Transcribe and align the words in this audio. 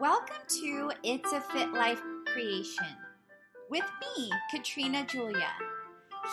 Welcome 0.00 0.42
to 0.60 0.90
It's 1.04 1.32
a 1.32 1.40
Fit 1.40 1.72
Life 1.72 2.02
Creation 2.26 2.84
with 3.70 3.84
me, 4.00 4.30
Katrina 4.50 5.06
Julia. 5.06 5.48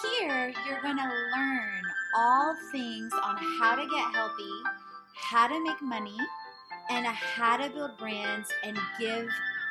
Here, 0.02 0.52
you're 0.68 0.82
going 0.82 0.98
to 0.98 1.04
learn 1.04 1.82
all 2.18 2.56
things 2.74 3.14
on 3.24 3.38
how 3.60 3.76
to 3.76 3.84
get 3.84 4.14
healthy, 4.14 4.52
how 5.16 5.48
to 5.48 5.64
make 5.64 5.82
money, 5.82 6.18
and 6.90 7.06
how 7.06 7.56
to 7.56 7.70
build 7.70 7.98
brands 7.98 8.50
and 8.66 8.78
give 9.00 9.30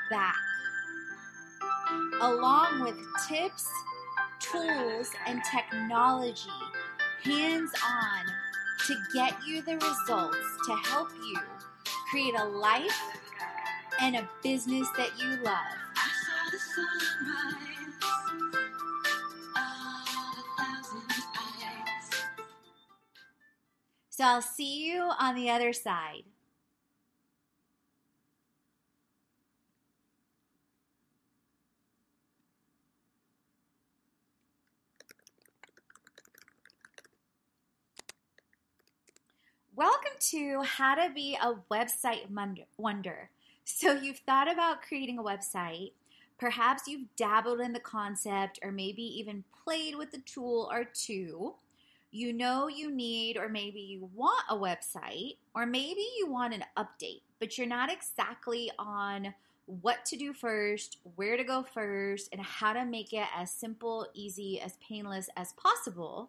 back, 0.09 0.37
along 2.23 2.83
with 2.85 2.97
tips, 3.29 3.69
tools, 4.41 5.11
and 5.27 5.43
technology 5.45 6.49
hands 7.25 7.71
on 7.87 8.27
to 8.87 8.95
get 9.13 9.35
you 9.47 9.61
the 9.61 9.75
results 9.75 10.39
to 10.67 10.75
help 10.77 11.11
you 11.23 11.39
create 12.11 12.35
a 12.39 12.45
life 12.45 13.12
and 14.03 14.17
a 14.17 14.29
business 14.43 14.89
that 14.97 15.11
you 15.17 15.37
love. 15.45 15.57
So 24.11 24.25
I'll 24.25 24.43
see 24.43 24.85
you 24.85 25.09
on 25.21 25.37
the 25.37 25.51
other 25.51 25.73
side. 25.73 26.25
Welcome 39.77 40.13
to 40.31 40.63
How 40.63 40.97
to 40.97 41.13
Be 41.15 41.39
a 41.41 41.55
Website 41.73 42.29
Wonder. 42.77 43.31
So, 43.65 43.93
you've 43.93 44.19
thought 44.19 44.53
about 44.53 44.83
creating 44.83 45.19
a 45.19 45.23
website. 45.23 45.93
Perhaps 46.39 46.89
you've 46.89 47.15
dabbled 47.17 47.61
in 47.61 47.73
the 47.73 47.81
concept 47.81 48.59
or 48.63 48.73
maybe 48.73 49.03
even 49.03 49.45
played 49.65 49.95
with 49.97 50.11
the 50.11 50.19
tool 50.19 50.69
or 50.73 50.85
two. 50.85 51.55
You 52.11 52.33
know 52.33 52.69
you 52.69 52.91
need, 52.91 53.39
or 53.39 53.49
maybe 53.49 53.81
you 53.81 54.11
want 54.15 54.45
a 54.51 54.57
website, 54.57 55.37
or 55.55 55.65
maybe 55.65 56.05
you 56.19 56.27
want 56.29 56.53
an 56.53 56.65
update, 56.77 57.23
but 57.39 57.57
you're 57.57 57.67
not 57.67 57.91
exactly 57.91 58.71
on 58.79 59.33
what 59.67 60.05
to 60.07 60.17
do 60.17 60.35
first, 60.35 60.99
where 61.15 61.37
to 61.37 61.45
go 61.45 61.63
first, 61.63 62.29
and 62.33 62.43
how 62.43 62.75
to 62.75 62.85
make 62.85 63.13
it 63.13 63.27
as 63.35 63.51
simple, 63.51 64.07
easy, 64.13 64.61
as 64.61 64.77
painless 64.87 65.31
as 65.37 65.55
possible. 65.55 66.29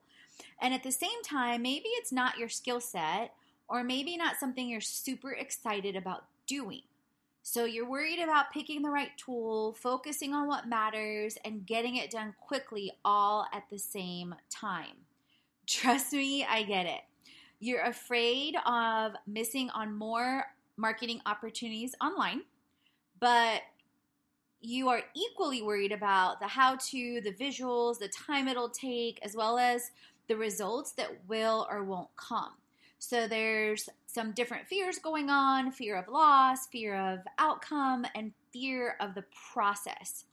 And 0.61 0.73
at 0.73 0.83
the 0.83 0.91
same 0.91 1.21
time, 1.23 1.63
maybe 1.63 1.89
it's 1.89 2.13
not 2.13 2.37
your 2.37 2.49
skill 2.49 2.79
set, 2.79 3.33
or 3.67 3.83
maybe 3.83 4.15
not 4.15 4.37
something 4.37 4.69
you're 4.69 4.79
super 4.79 5.31
excited 5.31 5.95
about 5.95 6.25
doing. 6.47 6.83
So 7.45 7.65
you're 7.65 7.87
worried 7.87 8.19
about 8.19 8.51
picking 8.53 8.81
the 8.81 8.89
right 8.89 9.11
tool, 9.17 9.73
focusing 9.73 10.33
on 10.33 10.47
what 10.47 10.69
matters, 10.69 11.37
and 11.43 11.65
getting 11.65 11.97
it 11.97 12.09
done 12.09 12.33
quickly 12.39 12.93
all 13.03 13.45
at 13.53 13.63
the 13.69 13.77
same 13.77 14.33
time. 14.49 14.95
Trust 15.67 16.13
me, 16.13 16.45
I 16.45 16.63
get 16.63 16.85
it. 16.85 17.01
You're 17.59 17.83
afraid 17.83 18.55
of 18.65 19.13
missing 19.27 19.69
on 19.71 19.93
more 19.93 20.45
marketing 20.77 21.21
opportunities 21.25 21.93
online, 22.01 22.43
but 23.19 23.61
you 24.61 24.87
are 24.87 25.01
equally 25.13 25.61
worried 25.61 25.91
about 25.91 26.39
the 26.39 26.47
how 26.47 26.77
to, 26.77 27.21
the 27.21 27.33
visuals, 27.33 27.99
the 27.99 28.07
time 28.07 28.47
it'll 28.47 28.69
take, 28.69 29.19
as 29.21 29.35
well 29.35 29.57
as 29.57 29.91
the 30.29 30.37
results 30.37 30.93
that 30.93 31.11
will 31.27 31.67
or 31.69 31.83
won't 31.83 32.15
come. 32.15 32.53
So 33.05 33.27
there's 33.27 33.89
some 34.07 34.31
different 34.31 34.65
fears 34.69 34.97
going 34.97 35.29
on 35.29 35.73
fear 35.73 35.97
of 35.97 36.07
loss, 36.07 36.67
fear 36.67 36.95
of 36.95 37.19
outcome, 37.37 38.05
and 38.15 38.31
fear 38.53 38.95
of 39.01 39.13
the 39.13 39.25
process. 39.51 40.23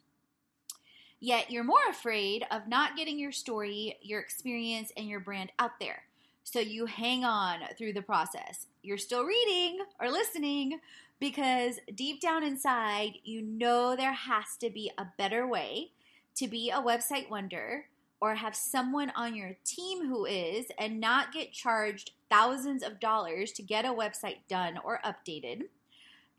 Yet 1.19 1.51
you're 1.51 1.65
more 1.65 1.89
afraid 1.91 2.47
of 2.53 2.69
not 2.69 2.97
getting 2.97 3.19
your 3.19 3.33
story, 3.33 3.99
your 4.03 4.21
experience, 4.21 4.93
and 4.97 5.09
your 5.09 5.19
brand 5.19 5.51
out 5.59 5.81
there. 5.81 6.05
So 6.45 6.61
you 6.61 6.87
hang 6.87 7.25
on 7.25 7.59
through 7.77 7.95
the 7.95 8.03
process. 8.03 8.69
You're 8.85 8.99
still 8.99 9.25
reading 9.25 9.81
or 10.01 10.09
listening 10.09 10.79
because 11.19 11.81
deep 11.97 12.21
down 12.21 12.45
inside, 12.45 13.15
you 13.25 13.43
know 13.43 13.97
there 13.97 14.13
has 14.13 14.57
to 14.61 14.71
be 14.71 14.93
a 14.97 15.09
better 15.19 15.45
way 15.45 15.91
to 16.37 16.47
be 16.47 16.71
a 16.71 16.81
website 16.81 17.31
wonder 17.31 17.87
or 18.21 18.35
have 18.35 18.55
someone 18.55 19.11
on 19.17 19.35
your 19.35 19.57
team 19.65 20.07
who 20.07 20.27
is 20.27 20.67
and 20.79 21.01
not 21.01 21.33
get 21.33 21.53
charged 21.53 22.13
thousands 22.29 22.83
of 22.83 23.01
dollars 23.01 23.53
to 23.53 23.63
get 23.63 23.85
a 23.85 23.89
website 23.89 24.39
done 24.49 24.79
or 24.85 25.01
updated. 25.05 25.63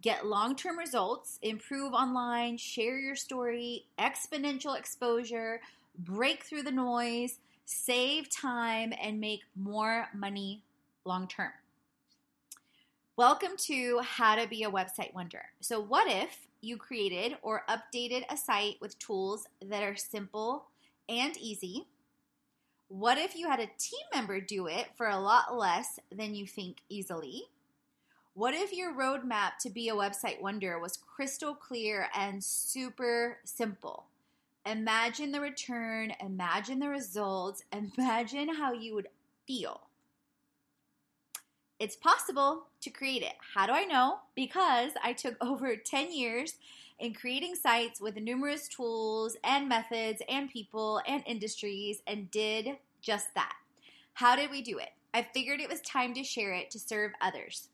Get 0.01 0.25
long 0.25 0.55
term 0.55 0.77
results, 0.77 1.39
improve 1.41 1.93
online, 1.93 2.57
share 2.57 2.97
your 2.97 3.15
story, 3.15 3.85
exponential 3.99 4.77
exposure, 4.77 5.61
break 5.97 6.43
through 6.43 6.63
the 6.63 6.71
noise, 6.71 7.37
save 7.65 8.29
time, 8.29 8.93
and 9.01 9.19
make 9.19 9.41
more 9.55 10.07
money 10.13 10.63
long 11.05 11.27
term. 11.27 11.51
Welcome 13.17 13.57
to 13.65 13.99
How 13.99 14.35
to 14.35 14.47
Be 14.47 14.63
a 14.63 14.71
Website 14.71 15.13
Wonder. 15.13 15.43
So, 15.59 15.79
what 15.79 16.09
if 16.09 16.47
you 16.61 16.77
created 16.77 17.37
or 17.41 17.63
updated 17.69 18.23
a 18.29 18.37
site 18.37 18.77
with 18.81 18.97
tools 18.97 19.45
that 19.63 19.83
are 19.83 19.95
simple 19.95 20.65
and 21.11 21.37
easy. 21.37 21.87
What 22.87 23.17
if 23.17 23.35
you 23.35 23.49
had 23.49 23.59
a 23.59 23.69
team 23.77 24.05
member 24.13 24.39
do 24.39 24.67
it 24.67 24.87
for 24.95 25.07
a 25.07 25.19
lot 25.19 25.57
less 25.57 25.99
than 26.11 26.35
you 26.35 26.47
think 26.47 26.77
easily? 26.89 27.43
What 28.33 28.53
if 28.53 28.71
your 28.71 28.93
roadmap 28.93 29.57
to 29.61 29.69
be 29.69 29.89
a 29.89 29.93
website 29.93 30.41
wonder 30.41 30.79
was 30.79 30.97
crystal 30.97 31.53
clear 31.53 32.07
and 32.15 32.41
super 32.41 33.39
simple? 33.43 34.05
Imagine 34.65 35.31
the 35.31 35.41
return, 35.41 36.13
imagine 36.21 36.79
the 36.79 36.87
results, 36.87 37.63
imagine 37.97 38.55
how 38.55 38.71
you 38.71 38.95
would 38.95 39.07
feel. 39.45 39.81
It's 41.79 41.95
possible 41.95 42.67
to 42.81 42.89
create 42.89 43.23
it. 43.23 43.33
How 43.55 43.65
do 43.65 43.73
I 43.73 43.85
know? 43.85 44.19
Because 44.35 44.91
I 45.03 45.13
took 45.13 45.35
over 45.41 45.75
10 45.85 46.13
years 46.13 46.53
in 47.01 47.15
creating 47.15 47.55
sites 47.55 47.99
with 47.99 48.15
numerous 48.15 48.67
tools 48.67 49.35
and 49.43 49.67
methods 49.67 50.21
and 50.29 50.51
people 50.51 51.01
and 51.07 51.23
industries 51.25 52.03
and 52.05 52.29
did 52.29 52.77
just 53.01 53.33
that. 53.33 53.55
How 54.13 54.35
did 54.35 54.51
we 54.51 54.61
do 54.61 54.77
it? 54.77 54.89
I 55.11 55.23
figured 55.23 55.59
it 55.59 55.69
was 55.69 55.81
time 55.81 56.13
to 56.13 56.23
share 56.23 56.53
it 56.53 56.69
to 56.71 56.79
serve 56.79 57.13
others. 57.19 57.69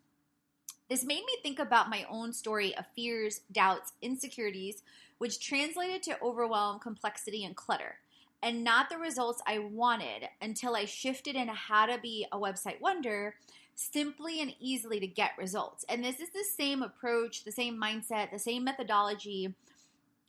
This 0.89 1.03
made 1.03 1.25
me 1.25 1.37
think 1.43 1.59
about 1.59 1.89
my 1.89 2.05
own 2.09 2.31
story 2.31 2.75
of 2.77 2.85
fears, 2.95 3.41
doubts, 3.51 3.91
insecurities, 4.01 4.81
which 5.17 5.45
translated 5.45 6.03
to 6.03 6.21
overwhelm, 6.21 6.79
complexity, 6.79 7.43
and 7.43 7.55
clutter, 7.55 7.95
and 8.41 8.63
not 8.63 8.89
the 8.89 8.97
results 8.97 9.41
I 9.45 9.59
wanted 9.59 10.29
until 10.41 10.77
I 10.77 10.85
shifted 10.85 11.35
into 11.35 11.53
how 11.53 11.87
to 11.87 11.97
be 11.97 12.25
a 12.31 12.39
website 12.39 12.79
wonder 12.79 13.35
simply 13.77 14.41
and 14.41 14.53
easily 14.59 14.99
to 14.99 15.07
get 15.07 15.37
results. 15.37 15.85
And 15.87 16.03
this 16.03 16.19
is 16.19 16.29
the 16.31 16.43
same 16.57 16.81
approach, 16.81 17.43
the 17.43 17.51
same 17.51 17.79
mindset, 17.79 18.31
the 18.31 18.39
same 18.39 18.63
methodology 18.63 19.53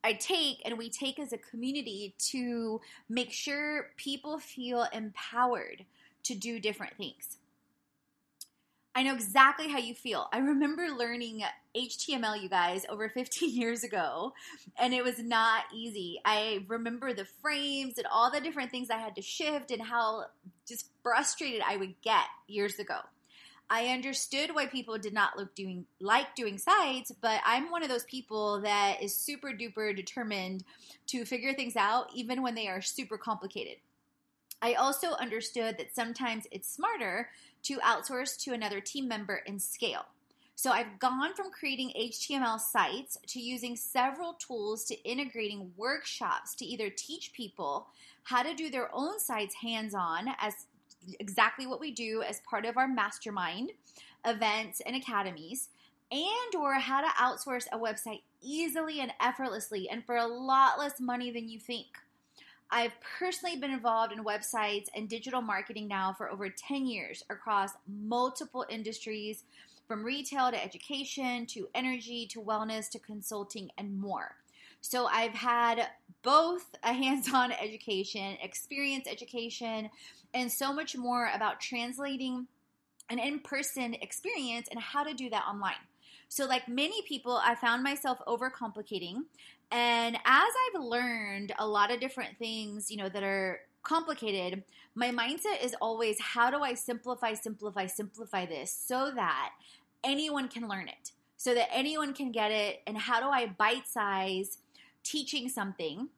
I 0.05 0.13
take 0.13 0.63
and 0.65 0.79
we 0.79 0.91
take 0.91 1.19
as 1.19 1.33
a 1.33 1.39
community 1.39 2.15
to 2.31 2.81
make 3.09 3.33
sure 3.33 3.91
people 3.97 4.39
feel 4.39 4.87
empowered 4.93 5.85
to 6.25 6.35
do 6.35 6.61
different 6.61 6.97
things. 6.97 7.39
I 8.95 9.03
know 9.03 9.15
exactly 9.15 9.69
how 9.69 9.79
you 9.79 9.95
feel. 9.95 10.29
I 10.33 10.39
remember 10.39 10.89
learning 10.89 11.43
HTML, 11.77 12.41
you 12.43 12.49
guys, 12.49 12.85
over 12.89 13.09
15 13.09 13.51
years 13.55 13.83
ago, 13.83 14.35
and 14.79 14.93
it 14.93 15.05
was 15.05 15.19
not 15.21 15.65
easy. 15.75 16.21
I 16.25 16.65
remember 16.69 17.15
the 17.15 17.25
frames 17.41 17.97
and 17.99 18.07
all 18.11 18.31
the 18.31 18.41
different 18.41 18.71
things 18.71 18.91
I 18.91 18.99
had 18.99 19.17
to 19.17 19.23
shift 19.23 19.71
and 19.71 19.81
how 19.81 20.27
just 20.67 20.91
frustrated 21.03 21.63
I 21.67 21.77
would 21.77 21.95
get 22.03 22.25
years 22.47 22.79
ago. 22.79 22.99
I 23.71 23.89
understood 23.89 24.55
why 24.55 24.67
people 24.67 24.97
did 24.97 25.13
not 25.13 25.37
look 25.37 25.55
doing 25.55 25.85
like 26.01 26.35
doing 26.35 26.57
sites, 26.57 27.13
but 27.21 27.41
I'm 27.45 27.71
one 27.71 27.83
of 27.83 27.91
those 27.91 28.05
people 28.05 28.61
that 28.63 29.03
is 29.03 29.15
super 29.15 29.49
duper 29.49 29.95
determined 29.95 30.65
to 31.09 31.27
figure 31.27 31.53
things 31.53 31.77
out 31.77 32.11
even 32.15 32.43
when 32.43 32.55
they 32.55 32.69
are 32.69 32.81
super 32.81 33.19
complicated. 33.19 33.77
I 34.63 34.75
also 34.75 35.13
understood 35.13 35.77
that 35.79 35.95
sometimes 35.95 36.47
it's 36.51 36.73
smarter 36.73 37.29
to 37.65 37.79
outsource 37.79 38.43
to 38.45 38.53
another 38.53 38.81
team 38.81 39.07
member 39.07 39.43
and 39.47 39.61
scale. 39.61 40.07
So 40.55 40.73
I've 40.73 40.99
gone 40.99 41.35
from 41.35 41.53
creating 41.53 41.93
HTML 41.97 42.59
sites 42.59 43.17
to 43.29 43.39
using 43.39 43.77
several 43.77 44.33
tools 44.33 44.85
to 44.87 45.01
integrating 45.03 45.71
workshops 45.77 46.57
to 46.57 46.65
either 46.65 46.91
teach 46.91 47.33
people 47.33 47.87
how 48.25 48.43
to 48.43 48.55
do 48.55 48.69
their 48.69 48.91
own 48.93 49.21
sites 49.21 49.55
hands 49.55 49.95
on 49.95 50.27
as 50.41 50.67
exactly 51.21 51.67
what 51.67 51.81
we 51.81 51.91
do 51.91 52.23
as 52.23 52.41
part 52.41 52.65
of 52.65 52.77
our 52.77 52.89
mastermind 52.89 53.73
events 54.27 54.81
and 54.85 54.97
academies 54.97 55.69
and 56.11 56.55
or 56.57 56.75
how 56.75 57.01
to 57.01 57.09
outsource 57.09 57.67
a 57.73 57.79
website 57.79 58.23
easily 58.41 59.01
and 59.01 59.13
effortlessly 59.21 59.89
and 59.89 60.05
for 60.05 60.17
a 60.17 60.27
lot 60.27 60.79
less 60.79 61.01
money 61.01 61.31
than 61.31 61.49
you 61.49 61.59
think. 61.59 61.87
I've 62.71 62.93
personally 63.19 63.57
been 63.57 63.71
involved 63.71 64.13
in 64.13 64.25
websites 64.25 64.87
and 64.95 65.09
digital 65.09 65.41
marketing 65.41 65.89
now 65.89 66.13
for 66.13 66.31
over 66.31 66.51
10 66.51 66.87
years 66.87 67.25
across 67.31 67.71
multiple 67.87 68.67
industries 68.69 69.45
from 69.87 70.05
retail 70.05 70.51
to 70.51 70.63
education 70.63 71.47
to 71.47 71.69
energy 71.75 72.27
to 72.27 72.41
wellness 72.41 72.91
to 72.91 72.99
consulting 72.99 73.71
and 73.79 73.99
more. 73.99 74.37
So 74.81 75.07
I've 75.07 75.35
had 75.35 75.89
both 76.23 76.67
a 76.83 76.93
hands 76.93 77.33
on 77.33 77.53
education, 77.61 78.37
experience 78.43 79.07
education, 79.09 79.91
and 80.35 80.51
so 80.51 80.73
much 80.73 80.97
more 80.97 81.31
about 81.35 81.61
translating 81.61 82.47
an 83.11 83.19
in 83.19 83.41
person 83.41 83.95
experience 83.95 84.69
and 84.71 84.81
how 84.81 85.03
to 85.03 85.15
do 85.15 85.31
that 85.31 85.45
online. 85.49 85.75
So, 86.29 86.45
like 86.45 86.69
many 86.69 87.03
people, 87.03 87.41
I 87.43 87.55
found 87.55 87.83
myself 87.83 88.19
overcomplicating. 88.27 89.23
And 89.71 90.17
as 90.17 90.23
I've 90.75 90.83
learned 90.83 91.53
a 91.59 91.67
lot 91.67 91.91
of 91.91 92.01
different 92.01 92.39
things, 92.39 92.91
you 92.91 92.99
know, 92.99 93.09
that 93.09 93.23
are 93.23 93.61
complicated, 93.83 94.63
my 94.95 95.11
mindset 95.11 95.63
is 95.63 95.75
always 95.81 96.21
how 96.21 96.51
do 96.51 96.61
I 96.61 96.75
simplify, 96.75 97.35
simplify, 97.35 97.87
simplify 97.87 98.45
this 98.45 98.73
so 98.73 99.11
that 99.15 99.51
anyone 100.05 100.49
can 100.49 100.69
learn 100.69 100.89
it, 100.89 101.13
so 101.37 101.55
that 101.55 101.69
anyone 101.73 102.13
can 102.13 102.31
get 102.31 102.51
it? 102.51 102.83
And 102.87 102.99
how 102.99 103.21
do 103.21 103.29
I 103.29 103.47
bite 103.47 103.87
size 103.87 104.59
teaching 105.09 105.49
something 105.49 106.09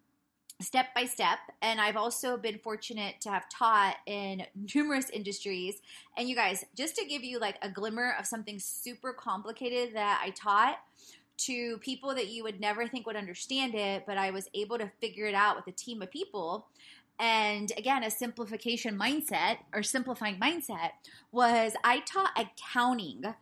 step 0.60 0.86
by 0.94 1.04
step. 1.04 1.38
And 1.62 1.80
I've 1.80 1.96
also 1.96 2.36
been 2.36 2.58
fortunate 2.58 3.20
to 3.22 3.30
have 3.30 3.48
taught 3.48 3.96
in 4.06 4.44
numerous 4.74 5.10
industries. 5.10 5.80
And 6.16 6.28
you 6.28 6.36
guys, 6.36 6.64
just 6.76 6.96
to 6.96 7.04
give 7.04 7.22
you 7.22 7.38
like 7.38 7.56
a 7.62 7.70
glimmer 7.70 8.14
of 8.18 8.26
something 8.26 8.58
super 8.58 9.12
complicated 9.12 9.94
that 9.94 10.20
I 10.22 10.30
taught 10.30 10.78
to 11.38 11.78
people 11.78 12.14
that 12.14 12.28
you 12.28 12.42
would 12.42 12.60
never 12.60 12.86
think 12.86 13.06
would 13.06 13.16
understand 13.16 13.74
it, 13.74 14.04
but 14.06 14.18
I 14.18 14.30
was 14.30 14.48
able 14.52 14.76
to 14.78 14.90
figure 15.00 15.24
it 15.26 15.34
out 15.34 15.56
with 15.56 15.66
a 15.68 15.72
team 15.72 16.02
of 16.02 16.10
people. 16.10 16.66
And 17.18 17.72
again, 17.78 18.04
a 18.04 18.10
simplification 18.10 18.98
mindset 18.98 19.58
or 19.74 19.82
simplifying 19.82 20.38
mindset 20.38 20.90
was 21.32 21.72
I 21.82 22.00
taught 22.00 22.32
accounting 22.36 23.34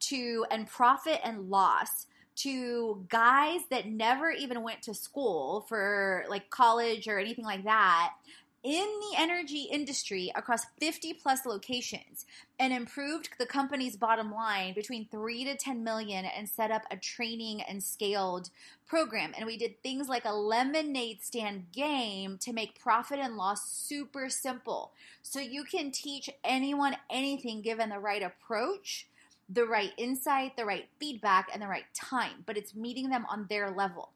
to 0.00 0.46
and 0.50 0.66
profit 0.66 1.20
and 1.22 1.50
loss 1.50 2.06
to 2.36 3.04
guys 3.08 3.60
that 3.70 3.86
never 3.86 4.30
even 4.30 4.62
went 4.62 4.82
to 4.82 4.94
school 4.94 5.64
for 5.68 6.24
like 6.28 6.50
college 6.50 7.06
or 7.08 7.18
anything 7.18 7.44
like 7.44 7.64
that 7.64 8.14
in 8.62 8.86
the 9.00 9.18
energy 9.18 9.62
industry 9.72 10.30
across 10.36 10.66
50 10.78 11.14
plus 11.14 11.44
locations 11.44 12.26
and 12.60 12.72
improved 12.72 13.30
the 13.38 13.46
company's 13.46 13.96
bottom 13.96 14.32
line 14.32 14.72
between 14.72 15.08
3 15.10 15.44
to 15.44 15.56
10 15.56 15.82
million 15.82 16.24
and 16.24 16.48
set 16.48 16.70
up 16.70 16.82
a 16.90 16.96
training 16.96 17.60
and 17.62 17.82
scaled 17.82 18.50
program. 18.86 19.32
And 19.36 19.46
we 19.46 19.56
did 19.56 19.82
things 19.82 20.08
like 20.08 20.24
a 20.24 20.32
lemonade 20.32 21.22
stand 21.22 21.72
game 21.72 22.38
to 22.38 22.52
make 22.52 22.78
profit 22.78 23.18
and 23.18 23.36
loss 23.36 23.68
super 23.68 24.28
simple. 24.28 24.92
So 25.22 25.40
you 25.40 25.64
can 25.64 25.90
teach 25.90 26.30
anyone 26.44 26.96
anything 27.10 27.62
given 27.62 27.88
the 27.88 27.98
right 27.98 28.22
approach 28.22 29.08
the 29.52 29.66
right 29.66 29.92
insight, 29.96 30.56
the 30.56 30.64
right 30.64 30.88
feedback, 30.98 31.48
and 31.52 31.62
the 31.62 31.68
right 31.68 31.84
time, 31.94 32.44
but 32.46 32.56
it's 32.56 32.74
meeting 32.74 33.10
them 33.10 33.26
on 33.28 33.46
their 33.48 33.70
level. 33.70 34.10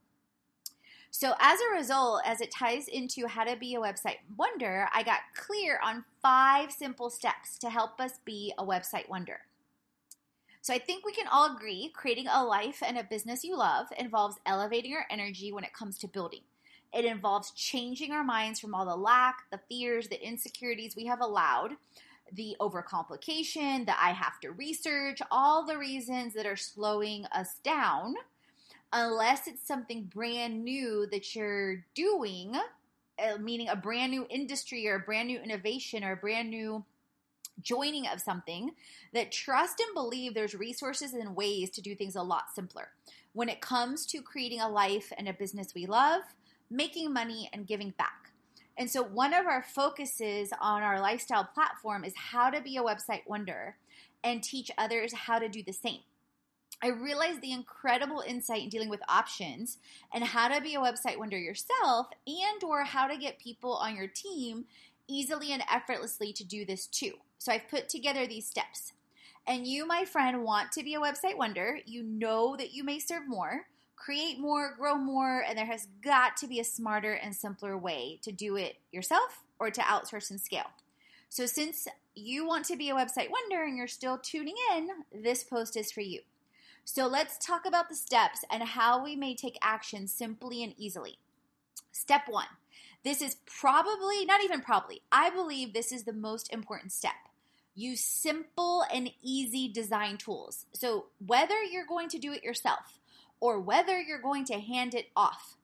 So, 1.10 1.34
as 1.40 1.58
a 1.60 1.74
result, 1.74 2.22
as 2.26 2.40
it 2.40 2.50
ties 2.50 2.88
into 2.88 3.26
how 3.26 3.44
to 3.44 3.56
be 3.56 3.74
a 3.74 3.80
website 3.80 4.18
wonder, 4.36 4.88
I 4.92 5.02
got 5.02 5.20
clear 5.34 5.80
on 5.82 6.04
five 6.20 6.70
simple 6.70 7.10
steps 7.10 7.58
to 7.58 7.70
help 7.70 8.00
us 8.00 8.12
be 8.24 8.52
a 8.58 8.64
website 8.64 9.08
wonder. 9.08 9.40
So, 10.60 10.74
I 10.74 10.78
think 10.78 11.06
we 11.06 11.12
can 11.12 11.26
all 11.28 11.54
agree 11.54 11.90
creating 11.94 12.26
a 12.28 12.44
life 12.44 12.82
and 12.86 12.98
a 12.98 13.04
business 13.04 13.44
you 13.44 13.56
love 13.56 13.86
involves 13.98 14.36
elevating 14.44 14.94
our 14.94 15.06
energy 15.10 15.52
when 15.52 15.64
it 15.64 15.72
comes 15.72 15.96
to 15.98 16.08
building. 16.08 16.42
It 16.92 17.04
involves 17.04 17.50
changing 17.52 18.12
our 18.12 18.24
minds 18.24 18.60
from 18.60 18.74
all 18.74 18.84
the 18.84 18.96
lack, 18.96 19.38
the 19.50 19.60
fears, 19.68 20.08
the 20.08 20.22
insecurities 20.22 20.96
we 20.96 21.06
have 21.06 21.20
allowed 21.20 21.72
the 22.32 22.56
overcomplication, 22.60 23.86
that 23.86 23.98
I 24.02 24.10
have 24.10 24.40
to 24.40 24.52
research, 24.52 25.20
all 25.30 25.64
the 25.64 25.78
reasons 25.78 26.34
that 26.34 26.46
are 26.46 26.56
slowing 26.56 27.24
us 27.26 27.58
down, 27.62 28.14
unless 28.92 29.46
it's 29.46 29.66
something 29.66 30.04
brand 30.04 30.64
new 30.64 31.06
that 31.10 31.34
you're 31.34 31.84
doing, 31.94 32.56
uh, 33.18 33.38
meaning 33.38 33.68
a 33.68 33.76
brand 33.76 34.10
new 34.12 34.26
industry 34.28 34.88
or 34.88 34.96
a 34.96 35.00
brand 35.00 35.28
new 35.28 35.38
innovation 35.38 36.04
or 36.04 36.12
a 36.12 36.16
brand 36.16 36.50
new 36.50 36.84
joining 37.62 38.06
of 38.06 38.20
something 38.20 38.72
that 39.14 39.32
trust 39.32 39.80
and 39.80 39.94
believe 39.94 40.34
there's 40.34 40.54
resources 40.54 41.14
and 41.14 41.34
ways 41.34 41.70
to 41.70 41.80
do 41.80 41.94
things 41.94 42.16
a 42.16 42.22
lot 42.22 42.44
simpler. 42.54 42.88
When 43.32 43.48
it 43.48 43.60
comes 43.60 44.06
to 44.06 44.22
creating 44.22 44.60
a 44.60 44.68
life 44.68 45.12
and 45.16 45.28
a 45.28 45.32
business 45.32 45.74
we 45.74 45.86
love, 45.86 46.22
making 46.70 47.12
money 47.12 47.48
and 47.52 47.66
giving 47.66 47.90
back. 47.90 48.25
And 48.78 48.90
so, 48.90 49.02
one 49.02 49.32
of 49.32 49.46
our 49.46 49.62
focuses 49.62 50.52
on 50.60 50.82
our 50.82 51.00
lifestyle 51.00 51.44
platform 51.44 52.04
is 52.04 52.12
how 52.14 52.50
to 52.50 52.60
be 52.60 52.76
a 52.76 52.82
website 52.82 53.26
wonder 53.26 53.76
and 54.22 54.42
teach 54.42 54.70
others 54.76 55.14
how 55.14 55.38
to 55.38 55.48
do 55.48 55.62
the 55.62 55.72
same. 55.72 56.00
I 56.82 56.88
realized 56.88 57.40
the 57.40 57.52
incredible 57.52 58.22
insight 58.26 58.62
in 58.62 58.68
dealing 58.68 58.90
with 58.90 59.00
options 59.08 59.78
and 60.12 60.22
how 60.22 60.48
to 60.48 60.60
be 60.60 60.74
a 60.74 60.80
website 60.80 61.18
wonder 61.18 61.38
yourself 61.38 62.08
and 62.26 62.62
or 62.62 62.84
how 62.84 63.06
to 63.06 63.16
get 63.16 63.38
people 63.38 63.72
on 63.74 63.96
your 63.96 64.08
team 64.08 64.66
easily 65.08 65.52
and 65.52 65.62
effortlessly 65.72 66.32
to 66.34 66.44
do 66.44 66.66
this 66.66 66.86
too. 66.86 67.12
So 67.38 67.52
I've 67.52 67.68
put 67.68 67.88
together 67.88 68.26
these 68.26 68.46
steps. 68.46 68.92
And 69.46 69.66
you, 69.66 69.86
my 69.86 70.04
friend, 70.04 70.42
want 70.42 70.72
to 70.72 70.82
be 70.82 70.94
a 70.94 71.00
website 71.00 71.38
wonder. 71.38 71.78
You 71.86 72.02
know 72.02 72.56
that 72.56 72.74
you 72.74 72.84
may 72.84 72.98
serve 72.98 73.28
more 73.28 73.66
create 73.96 74.38
more, 74.38 74.74
grow 74.78 74.96
more, 74.96 75.40
and 75.40 75.58
there 75.58 75.66
has 75.66 75.88
got 76.02 76.36
to 76.38 76.46
be 76.46 76.60
a 76.60 76.64
smarter 76.64 77.12
and 77.12 77.34
simpler 77.34 77.76
way 77.76 78.18
to 78.22 78.30
do 78.30 78.56
it 78.56 78.76
yourself 78.92 79.42
or 79.58 79.70
to 79.70 79.80
outsource 79.80 80.30
and 80.30 80.40
scale. 80.40 80.70
So, 81.28 81.46
since 81.46 81.88
you 82.14 82.46
want 82.46 82.66
to 82.66 82.76
be 82.76 82.90
a 82.90 82.94
website 82.94 83.30
wonder 83.30 83.64
and 83.64 83.76
you're 83.76 83.88
still 83.88 84.18
tuning 84.18 84.54
in, 84.74 84.88
this 85.12 85.42
post 85.42 85.76
is 85.76 85.90
for 85.90 86.02
you. 86.02 86.20
So, 86.84 87.06
let's 87.06 87.44
talk 87.44 87.66
about 87.66 87.88
the 87.88 87.96
steps 87.96 88.44
and 88.50 88.62
how 88.62 89.02
we 89.02 89.16
may 89.16 89.34
take 89.34 89.58
action 89.60 90.06
simply 90.06 90.62
and 90.62 90.74
easily. 90.78 91.18
Step 91.90 92.22
one 92.28 92.46
this 93.06 93.22
is 93.22 93.36
probably, 93.46 94.24
not 94.24 94.42
even 94.42 94.60
probably, 94.60 95.00
I 95.12 95.30
believe 95.30 95.72
this 95.72 95.92
is 95.92 96.02
the 96.02 96.12
most 96.12 96.52
important 96.52 96.90
step. 96.90 97.12
Use 97.76 98.00
simple 98.00 98.84
and 98.92 99.10
easy 99.22 99.68
design 99.68 100.16
tools. 100.16 100.66
So, 100.72 101.06
whether 101.24 101.62
you're 101.62 101.86
going 101.86 102.08
to 102.08 102.18
do 102.18 102.32
it 102.32 102.42
yourself, 102.42 102.98
or 103.40 103.60
whether 103.60 104.00
you're 104.00 104.20
going 104.20 104.44
to 104.46 104.60
hand 104.60 104.94
it 104.94 105.08
off. 105.16 105.56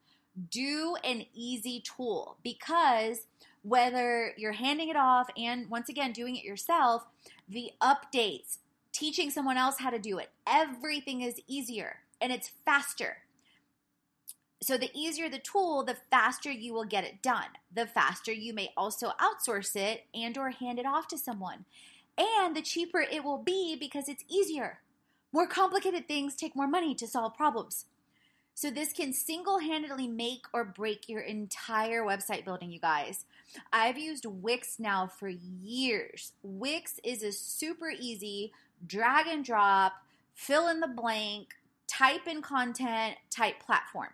Do 0.50 0.96
an 1.04 1.26
easy 1.34 1.80
tool 1.80 2.36
because 2.42 3.26
whether 3.62 4.32
you're 4.36 4.52
handing 4.52 4.88
it 4.88 4.96
off 4.96 5.28
and 5.36 5.68
once 5.70 5.88
again 5.88 6.12
doing 6.12 6.36
it 6.36 6.44
yourself, 6.44 7.04
the 7.48 7.72
updates, 7.80 8.58
teaching 8.92 9.30
someone 9.30 9.56
else 9.56 9.76
how 9.78 9.90
to 9.90 9.98
do 9.98 10.18
it, 10.18 10.30
everything 10.46 11.20
is 11.20 11.40
easier 11.46 11.98
and 12.20 12.32
it's 12.32 12.50
faster. 12.64 13.18
So 14.62 14.78
the 14.78 14.90
easier 14.94 15.28
the 15.28 15.38
tool, 15.38 15.82
the 15.82 15.96
faster 16.10 16.50
you 16.50 16.72
will 16.72 16.84
get 16.84 17.04
it 17.04 17.20
done. 17.20 17.48
The 17.74 17.86
faster 17.86 18.32
you 18.32 18.54
may 18.54 18.72
also 18.76 19.10
outsource 19.20 19.74
it 19.74 20.04
and 20.14 20.38
or 20.38 20.50
hand 20.50 20.78
it 20.78 20.86
off 20.86 21.08
to 21.08 21.18
someone. 21.18 21.64
And 22.16 22.54
the 22.54 22.62
cheaper 22.62 23.00
it 23.00 23.24
will 23.24 23.38
be 23.38 23.76
because 23.76 24.08
it's 24.08 24.24
easier. 24.28 24.78
More 25.32 25.46
complicated 25.46 26.06
things 26.06 26.36
take 26.36 26.54
more 26.54 26.68
money 26.68 26.94
to 26.96 27.06
solve 27.06 27.34
problems. 27.34 27.86
So, 28.54 28.70
this 28.70 28.92
can 28.92 29.14
single 29.14 29.60
handedly 29.60 30.06
make 30.06 30.44
or 30.52 30.62
break 30.62 31.08
your 31.08 31.22
entire 31.22 32.02
website 32.02 32.44
building, 32.44 32.70
you 32.70 32.80
guys. 32.80 33.24
I've 33.72 33.96
used 33.96 34.26
Wix 34.26 34.78
now 34.78 35.06
for 35.06 35.28
years. 35.28 36.32
Wix 36.42 37.00
is 37.02 37.22
a 37.22 37.32
super 37.32 37.90
easy 37.90 38.52
drag 38.86 39.26
and 39.26 39.44
drop, 39.44 39.94
fill 40.34 40.68
in 40.68 40.80
the 40.80 40.88
blank, 40.88 41.54
type 41.86 42.26
in 42.26 42.42
content 42.42 43.16
type 43.30 43.60
platform. 43.60 44.10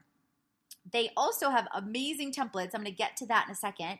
They 0.92 1.11
also 1.16 1.50
have 1.50 1.68
amazing 1.75 2.33
templates. 2.33 2.71
I'm 2.75 2.83
going 2.83 2.87
to 2.87 2.90
get 2.92 3.16
to 3.18 3.26
that 3.26 3.47
in 3.47 3.52
a 3.52 3.57
second. 3.57 3.99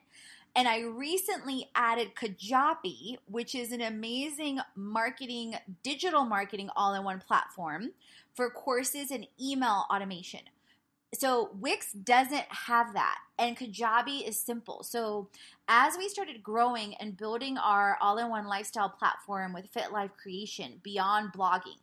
And 0.57 0.67
I 0.67 0.81
recently 0.81 1.69
added 1.75 2.15
Kajabi, 2.15 3.19
which 3.27 3.55
is 3.55 3.71
an 3.71 3.83
amazing 3.83 4.61
marketing, 4.75 5.55
digital 5.83 6.25
marketing 6.25 6.71
all 6.75 6.95
in 6.95 7.05
one 7.05 7.21
platform 7.21 7.91
for 8.35 8.51
courses 8.51 9.11
and 9.11 9.27
email 9.41 9.85
automation. 9.91 10.41
So 11.15 11.51
Wix 11.59 11.93
doesn't 11.93 12.45
have 12.51 12.93
that, 12.93 13.19
and 13.39 13.57
Kajabi 13.57 14.29
is 14.29 14.39
simple. 14.39 14.83
So 14.83 15.29
as 15.67 15.97
we 15.97 16.09
started 16.09 16.43
growing 16.43 16.95
and 16.97 17.17
building 17.17 17.57
our 17.57 17.97
all-in-one 18.03 18.47
lifestyle 18.47 18.91
platform 18.91 19.55
with 19.55 19.71
Fit 19.71 19.91
Life 19.91 20.11
Creation 20.21 20.81
beyond 20.83 21.33
blogging, 21.33 21.79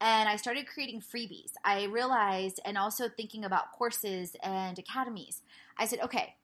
and 0.00 0.28
I 0.28 0.36
started 0.36 0.66
creating 0.66 1.02
freebies, 1.02 1.52
I 1.64 1.84
realized, 1.84 2.60
and 2.64 2.78
also 2.78 3.08
thinking 3.08 3.44
about 3.44 3.72
courses 3.72 4.34
and 4.42 4.78
academies, 4.78 5.42
I 5.76 5.86
said, 5.86 6.00
okay, 6.00 6.34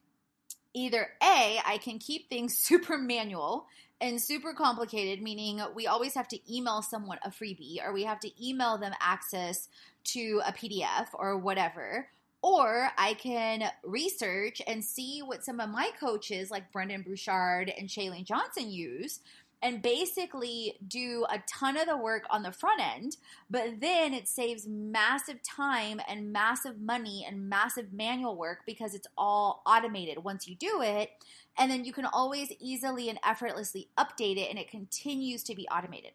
either 0.73 1.07
A, 1.23 1.59
I 1.65 1.79
can 1.81 1.97
keep 1.97 2.29
things 2.29 2.57
super 2.57 2.97
manual 2.97 3.67
and 3.99 4.21
super 4.21 4.53
complicated, 4.53 5.23
meaning 5.23 5.61
we 5.75 5.87
always 5.87 6.13
have 6.13 6.27
to 6.27 6.55
email 6.55 6.81
someone 6.81 7.17
a 7.23 7.29
freebie 7.29 7.83
or 7.83 7.93
we 7.93 8.03
have 8.03 8.19
to 8.19 8.45
email 8.45 8.77
them 8.77 8.93
access 9.01 9.69
to 10.03 10.41
a 10.45 10.51
PDF 10.51 11.07
or 11.13 11.37
whatever. 11.37 12.07
Or 12.43 12.91
I 12.95 13.15
can 13.15 13.63
research 13.83 14.61
and 14.67 14.83
see 14.83 15.21
what 15.21 15.43
some 15.43 15.59
of 15.59 15.71
my 15.71 15.89
coaches 15.99 16.51
like 16.51 16.71
Brendon 16.71 17.01
Burchard 17.01 17.73
and 17.75 17.89
Chalene 17.89 18.23
Johnson 18.23 18.69
use 18.69 19.21
and 19.61 19.81
basically 19.81 20.77
do 20.87 21.25
a 21.29 21.41
ton 21.47 21.77
of 21.77 21.87
the 21.87 21.97
work 21.97 22.23
on 22.29 22.43
the 22.43 22.51
front 22.51 22.79
end, 22.79 23.17
but 23.49 23.79
then 23.79 24.13
it 24.13 24.27
saves 24.27 24.67
massive 24.67 25.41
time 25.41 25.99
and 26.07 26.31
massive 26.31 26.79
money 26.79 27.25
and 27.27 27.49
massive 27.49 27.91
manual 27.91 28.35
work 28.35 28.59
because 28.65 28.93
it's 28.93 29.07
all 29.17 29.63
automated 29.65 30.23
once 30.23 30.47
you 30.47 30.55
do 30.55 30.81
it. 30.81 31.11
And 31.57 31.71
then 31.71 31.85
you 31.85 31.91
can 31.91 32.05
always 32.05 32.51
easily 32.59 33.09
and 33.09 33.19
effortlessly 33.25 33.89
update 33.97 34.37
it 34.37 34.49
and 34.49 34.59
it 34.59 34.69
continues 34.69 35.41
to 35.43 35.55
be 35.55 35.67
automated. 35.69 36.11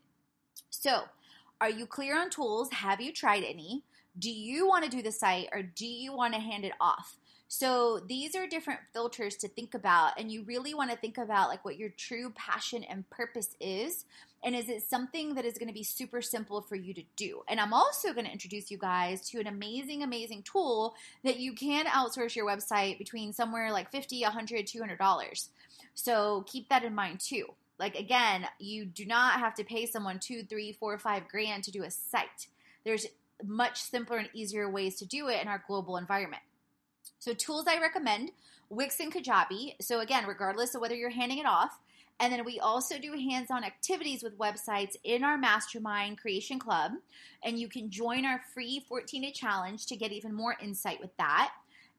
So, 0.70 1.02
are 1.60 1.70
you 1.70 1.86
clear 1.86 2.18
on 2.18 2.30
tools? 2.30 2.72
Have 2.72 3.00
you 3.00 3.12
tried 3.12 3.44
any? 3.44 3.84
Do 4.18 4.30
you 4.30 4.68
want 4.68 4.84
to 4.84 4.90
do 4.90 5.02
the 5.02 5.12
site 5.12 5.48
or 5.52 5.62
do 5.62 5.86
you 5.86 6.12
want 6.12 6.34
to 6.34 6.40
hand 6.40 6.64
it 6.64 6.72
off? 6.80 7.16
So 7.54 8.00
these 8.08 8.34
are 8.34 8.46
different 8.46 8.80
filters 8.94 9.36
to 9.36 9.46
think 9.46 9.74
about, 9.74 10.18
and 10.18 10.32
you 10.32 10.42
really 10.42 10.72
want 10.72 10.90
to 10.90 10.96
think 10.96 11.18
about 11.18 11.50
like 11.50 11.62
what 11.66 11.76
your 11.76 11.90
true 11.90 12.32
passion 12.34 12.82
and 12.82 13.08
purpose 13.10 13.54
is. 13.60 14.06
And 14.42 14.56
is 14.56 14.70
it 14.70 14.82
something 14.82 15.34
that 15.34 15.44
is 15.44 15.58
going 15.58 15.68
to 15.68 15.74
be 15.74 15.82
super 15.82 16.22
simple 16.22 16.62
for 16.62 16.76
you 16.76 16.94
to 16.94 17.02
do? 17.14 17.42
And 17.46 17.60
I'm 17.60 17.74
also 17.74 18.14
going 18.14 18.24
to 18.24 18.32
introduce 18.32 18.70
you 18.70 18.78
guys 18.78 19.28
to 19.28 19.38
an 19.38 19.46
amazing, 19.46 20.02
amazing 20.02 20.44
tool 20.44 20.94
that 21.24 21.40
you 21.40 21.52
can 21.52 21.84
outsource 21.84 22.34
your 22.34 22.46
website 22.46 22.96
between 22.96 23.34
somewhere 23.34 23.70
like 23.70 23.92
50, 23.92 24.22
100, 24.22 24.66
200 24.66 24.96
dollars. 24.96 25.50
So 25.92 26.46
keep 26.48 26.70
that 26.70 26.84
in 26.84 26.94
mind 26.94 27.20
too. 27.20 27.52
Like 27.78 27.96
again, 27.96 28.46
you 28.60 28.86
do 28.86 29.04
not 29.04 29.40
have 29.40 29.54
to 29.56 29.64
pay 29.64 29.84
someone 29.84 30.20
two, 30.20 30.42
three, 30.42 30.72
four, 30.72 30.96
five 30.96 31.28
grand 31.28 31.64
to 31.64 31.70
do 31.70 31.82
a 31.82 31.90
site. 31.90 32.46
There's 32.82 33.08
much 33.44 33.82
simpler 33.82 34.16
and 34.16 34.30
easier 34.32 34.70
ways 34.70 34.96
to 35.00 35.04
do 35.04 35.28
it 35.28 35.42
in 35.42 35.48
our 35.48 35.62
global 35.68 35.98
environment. 35.98 36.42
So, 37.22 37.32
tools 37.32 37.66
I 37.68 37.78
recommend 37.78 38.32
Wix 38.68 38.98
and 38.98 39.14
Kajabi. 39.14 39.80
So, 39.80 40.00
again, 40.00 40.26
regardless 40.26 40.74
of 40.74 40.80
whether 40.80 40.96
you're 40.96 41.08
handing 41.08 41.38
it 41.38 41.46
off. 41.46 41.78
And 42.18 42.32
then 42.32 42.44
we 42.44 42.58
also 42.58 42.98
do 42.98 43.12
hands 43.12 43.48
on 43.48 43.62
activities 43.62 44.24
with 44.24 44.36
websites 44.38 44.96
in 45.04 45.22
our 45.22 45.38
Mastermind 45.38 46.18
Creation 46.18 46.58
Club. 46.58 46.94
And 47.44 47.60
you 47.60 47.68
can 47.68 47.90
join 47.90 48.24
our 48.24 48.40
free 48.52 48.84
14 48.88 49.22
day 49.22 49.30
challenge 49.30 49.86
to 49.86 49.94
get 49.94 50.10
even 50.10 50.34
more 50.34 50.56
insight 50.60 51.00
with 51.00 51.16
that. 51.16 51.52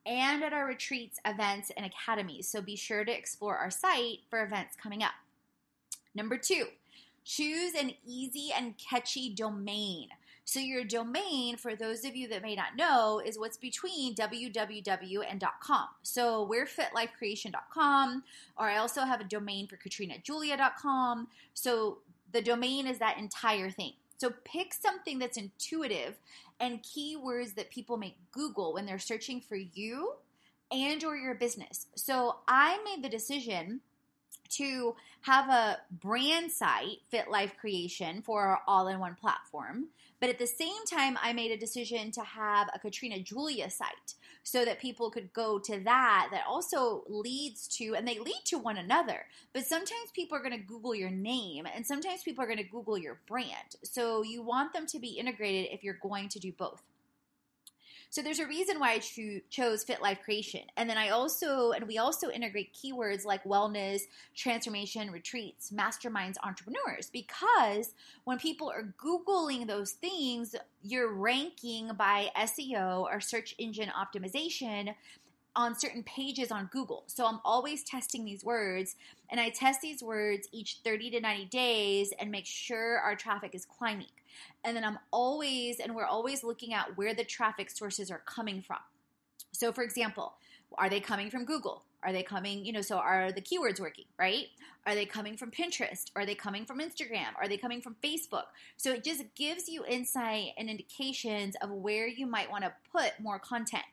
And 0.06 0.44
at 0.44 0.52
our 0.52 0.68
retreats, 0.68 1.22
events, 1.24 1.72
and 1.78 1.86
academies. 1.86 2.50
So 2.50 2.62
be 2.62 2.76
sure 2.76 3.06
to 3.06 3.18
explore 3.18 3.56
our 3.56 3.72
site 3.72 4.24
for 4.30 4.44
events 4.44 4.76
coming 4.76 5.04
up. 5.04 5.14
Number 6.14 6.38
two, 6.38 6.66
choose 7.24 7.76
an 7.76 7.94
easy 8.06 8.50
and 8.54 8.78
catchy 8.78 9.34
domain. 9.34 10.10
So 10.46 10.60
your 10.60 10.84
domain, 10.84 11.56
for 11.58 11.76
those 11.76 12.04
of 12.06 12.16
you 12.16 12.28
that 12.28 12.42
may 12.42 12.56
not 12.56 12.76
know, 12.76 13.22
is 13.26 13.40
what's 13.40 13.58
between 13.58 14.14
www 14.16 15.24
and 15.30 15.44
.com. 15.62 15.88
So 16.02 16.44
we're 16.44 16.66
fitlifecreation.com, 16.66 18.24
or 18.58 18.70
I 18.70 18.78
also 18.78 19.02
have 19.02 19.22
a 19.22 19.26
domain 19.26 19.68
for 19.68 19.78
katrinajulia.com. 19.78 21.28
So 21.54 22.00
the 22.32 22.42
domain 22.42 22.88
is 22.88 23.00
that 23.00 23.18
entire 23.18 23.70
thing. 23.70 23.94
So 24.18 24.34
pick 24.44 24.74
something 24.74 25.20
that's 25.20 25.38
intuitive 25.38 26.16
and 26.60 26.84
keywords 26.84 27.56
that 27.56 27.70
people 27.70 27.98
may 27.98 28.16
Google 28.32 28.74
when 28.74 28.86
they're 28.86 29.00
searching 29.00 29.42
for 29.42 29.56
you 29.56 30.14
and 30.72 31.04
or 31.04 31.16
your 31.16 31.36
business. 31.36 31.88
So 31.96 32.38
I 32.48 32.80
made 32.84 33.04
the 33.04 33.10
decision 33.10 33.82
to 34.58 34.96
have 35.22 35.50
a 35.50 35.80
brand 35.92 36.52
site, 36.52 37.00
Fit 37.10 37.30
Life 37.30 37.56
Creation, 37.60 38.22
for 38.22 38.42
our 38.42 38.60
all 38.68 38.88
in 38.88 39.00
one 39.00 39.16
platform. 39.16 39.88
But 40.20 40.30
at 40.30 40.40
the 40.40 40.48
same 40.48 40.86
time, 40.90 41.18
I 41.22 41.34
made 41.34 41.52
a 41.52 41.58
decision 41.58 42.12
to 42.12 42.22
have 42.22 42.70
a 42.74 42.80
Katrina 42.80 43.20
Julia 43.20 43.70
site 43.70 44.16
so 44.44 44.64
that 44.64 44.80
people 44.80 45.10
could 45.10 45.34
go 45.34 45.60
to 45.60 45.80
that. 45.82 46.30
That 46.32 46.46
also 46.48 47.04
leads 47.08 47.68
to, 47.80 47.96
and 47.96 48.08
they 48.08 48.20
lead 48.20 48.42
to 48.46 48.58
one 48.58 48.78
another. 48.78 49.26
But 49.54 49.66
sometimes 49.66 50.12
people 50.14 50.38
are 50.38 50.42
going 50.42 50.58
to 50.58 50.66
Google 50.66 50.96
your 50.96 51.10
name, 51.10 51.66
and 51.74 51.86
sometimes 51.86 52.24
people 52.24 52.44
are 52.44 52.48
going 52.48 52.58
to 52.58 52.64
Google 52.64 52.98
your 52.98 53.20
brand. 53.28 53.76
So 53.84 54.24
you 54.24 54.42
want 54.42 54.72
them 54.72 54.86
to 54.88 55.00
be 55.00 55.10
integrated 55.10 55.74
if 55.74 55.84
you're 55.84 56.00
going 56.02 56.30
to 56.30 56.40
do 56.40 56.54
both. 56.54 56.82
So 58.14 58.22
there's 58.22 58.38
a 58.38 58.46
reason 58.46 58.80
why 58.80 58.92
I 58.92 59.00
cho- 59.00 59.40
chose 59.50 59.84
Fit 59.84 60.00
Life 60.00 60.20
Creation. 60.24 60.62
And 60.78 60.88
then 60.88 61.00
I 61.00 61.10
also, 61.10 61.72
and 61.72 61.88
we 61.88 61.98
also 61.98 62.30
integrate 62.30 62.72
keywords 62.72 63.26
like 63.26 63.44
wellness, 63.44 64.02
transformation, 64.36 65.10
retreats, 65.10 65.72
masterminds, 65.72 66.36
entrepreneurs, 66.44 67.10
because 67.12 67.96
when 68.26 68.38
people 68.38 68.70
are 68.70 68.94
Googling 69.04 69.66
those 69.66 69.94
things, 69.94 70.56
you're 70.84 71.12
ranking 71.12 71.90
by 71.98 72.30
SEO 72.38 73.02
or 73.02 73.20
search 73.20 73.56
engine 73.58 73.90
optimization 73.90 74.94
on 75.56 75.78
certain 75.78 76.04
pages 76.04 76.52
on 76.52 76.70
Google. 76.72 77.04
So 77.08 77.26
I'm 77.26 77.40
always 77.46 77.84
testing 77.84 78.26
these 78.26 78.44
words 78.44 78.96
and 79.30 79.40
I 79.40 79.50
test 79.50 79.82
these 79.82 80.02
words 80.02 80.48
each 80.52 80.80
30 80.84 81.12
to 81.12 81.22
90 81.22 81.46
days 81.46 82.14
and 82.20 82.32
make 82.32 82.46
sure 82.46 82.98
our 83.00 83.16
traffic 83.16 83.54
is 83.54 83.66
climbing. 83.66 84.08
And 84.64 84.76
then 84.76 84.84
I'm 84.84 84.98
always, 85.12 85.80
and 85.80 85.96
we're 85.96 86.06
always 86.06 86.44
looking 86.44 86.74
at 86.74 86.98
where 86.98 87.14
the 87.14 87.24
traffic 87.24 87.70
sources 87.70 88.10
are 88.10 88.22
coming 88.26 88.62
from. 88.62 88.80
So, 89.52 89.72
for 89.72 89.84
example, 89.84 90.34
are 90.78 90.90
they 90.90 91.00
coming 91.00 91.30
from 91.30 91.46
Google? 91.46 91.84
Are 92.02 92.12
they 92.12 92.24
coming, 92.24 92.66
you 92.66 92.74
know, 92.74 92.82
so 92.82 92.98
are 92.98 93.32
the 93.32 93.42
keywords 93.42 93.80
working, 93.80 94.06
right? 94.20 94.48
Are 94.86 94.96
they 94.96 95.06
coming 95.06 95.38
from 95.38 95.52
Pinterest? 95.52 96.12
Are 96.16 96.26
they 96.26 96.36
coming 96.36 96.66
from 96.66 96.80
Instagram? 96.80 97.30
Are 97.40 97.48
they 97.48 97.58
coming 97.58 97.80
from 97.82 97.96
Facebook? 98.04 98.46
So 98.76 98.92
it 98.92 99.04
just 99.04 99.24
gives 99.36 99.70
you 99.70 99.86
insight 99.86 100.50
and 100.58 100.70
indications 100.70 101.56
of 101.62 101.70
where 101.70 102.08
you 102.08 102.28
might 102.28 102.52
want 102.52 102.66
to 102.66 102.74
put 102.92 103.14
more 103.22 103.40
content. 103.40 103.86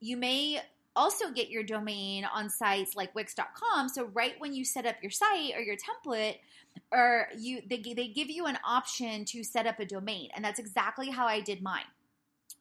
You 0.00 0.16
may 0.16 0.60
also 0.96 1.30
get 1.30 1.50
your 1.50 1.62
domain 1.62 2.24
on 2.24 2.48
sites 2.48 2.96
like 2.96 3.14
wix.com 3.14 3.88
so 3.88 4.06
right 4.14 4.34
when 4.38 4.52
you 4.52 4.64
set 4.64 4.86
up 4.86 4.96
your 5.02 5.10
site 5.10 5.52
or 5.54 5.60
your 5.60 5.76
template 5.76 6.36
or 6.92 7.28
you 7.36 7.60
they, 7.68 7.78
they 7.78 8.08
give 8.08 8.30
you 8.30 8.46
an 8.46 8.58
option 8.66 9.24
to 9.24 9.44
set 9.44 9.66
up 9.66 9.78
a 9.78 9.84
domain 9.84 10.30
and 10.34 10.44
that's 10.44 10.58
exactly 10.58 11.10
how 11.10 11.26
i 11.26 11.40
did 11.40 11.62
mine. 11.62 11.84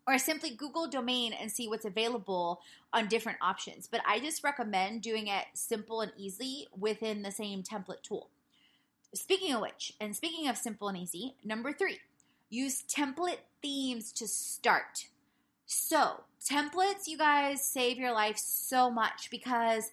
Or 0.08 0.20
simply 0.20 0.52
google 0.52 0.88
domain 0.88 1.34
and 1.34 1.52
see 1.52 1.68
what's 1.68 1.86
available 1.86 2.62
on 2.94 3.08
different 3.08 3.40
options. 3.42 3.88
But 3.88 4.02
i 4.08 4.20
just 4.20 4.44
recommend 4.44 5.02
doing 5.02 5.28
it 5.28 5.46
simple 5.54 6.02
and 6.02 6.12
easy 6.18 6.68
within 6.78 7.24
the 7.24 7.32
same 7.32 7.64
template 7.64 8.04
tool. 8.04 8.30
Speaking 9.14 9.54
of 9.54 9.62
which 9.62 9.94
and 10.00 10.16
speaking 10.16 10.48
of 10.48 10.58
simple 10.58 10.90
and 10.90 10.98
easy 10.98 11.36
number 11.44 11.72
three 11.72 12.00
use 12.50 12.84
template 12.84 13.40
themes 13.62 14.12
to 14.14 14.28
start 14.28 15.08
so, 15.66 16.24
templates, 16.44 17.08
you 17.08 17.18
guys, 17.18 17.64
save 17.64 17.98
your 17.98 18.14
life 18.14 18.38
so 18.38 18.92
much 18.92 19.30
because 19.32 19.92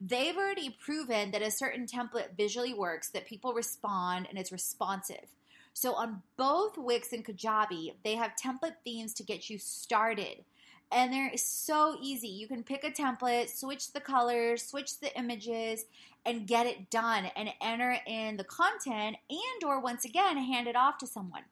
they've 0.00 0.36
already 0.36 0.76
proven 0.84 1.30
that 1.30 1.42
a 1.42 1.50
certain 1.50 1.86
template 1.86 2.36
visually 2.36 2.74
works, 2.74 3.08
that 3.10 3.26
people 3.26 3.54
respond, 3.54 4.26
and 4.28 4.38
it's 4.38 4.52
responsive. 4.52 5.26
So, 5.74 5.94
on 5.94 6.22
both 6.36 6.76
Wix 6.76 7.12
and 7.12 7.24
Kajabi, 7.24 7.94
they 8.04 8.16
have 8.16 8.32
template 8.36 8.76
themes 8.84 9.14
to 9.14 9.22
get 9.22 9.48
you 9.48 9.58
started. 9.58 10.44
And 10.90 11.12
they're 11.12 11.36
so 11.36 11.96
easy. 12.02 12.28
You 12.28 12.46
can 12.46 12.62
pick 12.62 12.84
a 12.84 12.90
template, 12.90 13.48
switch 13.48 13.92
the 13.92 14.00
colors, 14.00 14.62
switch 14.62 15.00
the 15.00 15.16
images, 15.16 15.86
and 16.26 16.46
get 16.46 16.66
it 16.66 16.90
done 16.90 17.26
and 17.36 17.48
enter 17.60 17.96
in 18.06 18.36
the 18.36 18.44
content 18.44 19.16
and 19.30 19.64
or 19.64 19.80
once 19.80 20.04
again 20.04 20.36
hand 20.36 20.68
it 20.68 20.76
off 20.76 20.98
to 20.98 21.06
someone. 21.06 21.42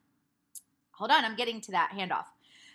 Hold 0.91 1.11
on, 1.11 1.25
I'm 1.25 1.35
getting 1.35 1.59
to 1.61 1.71
that 1.71 1.91
handoff. 1.95 2.25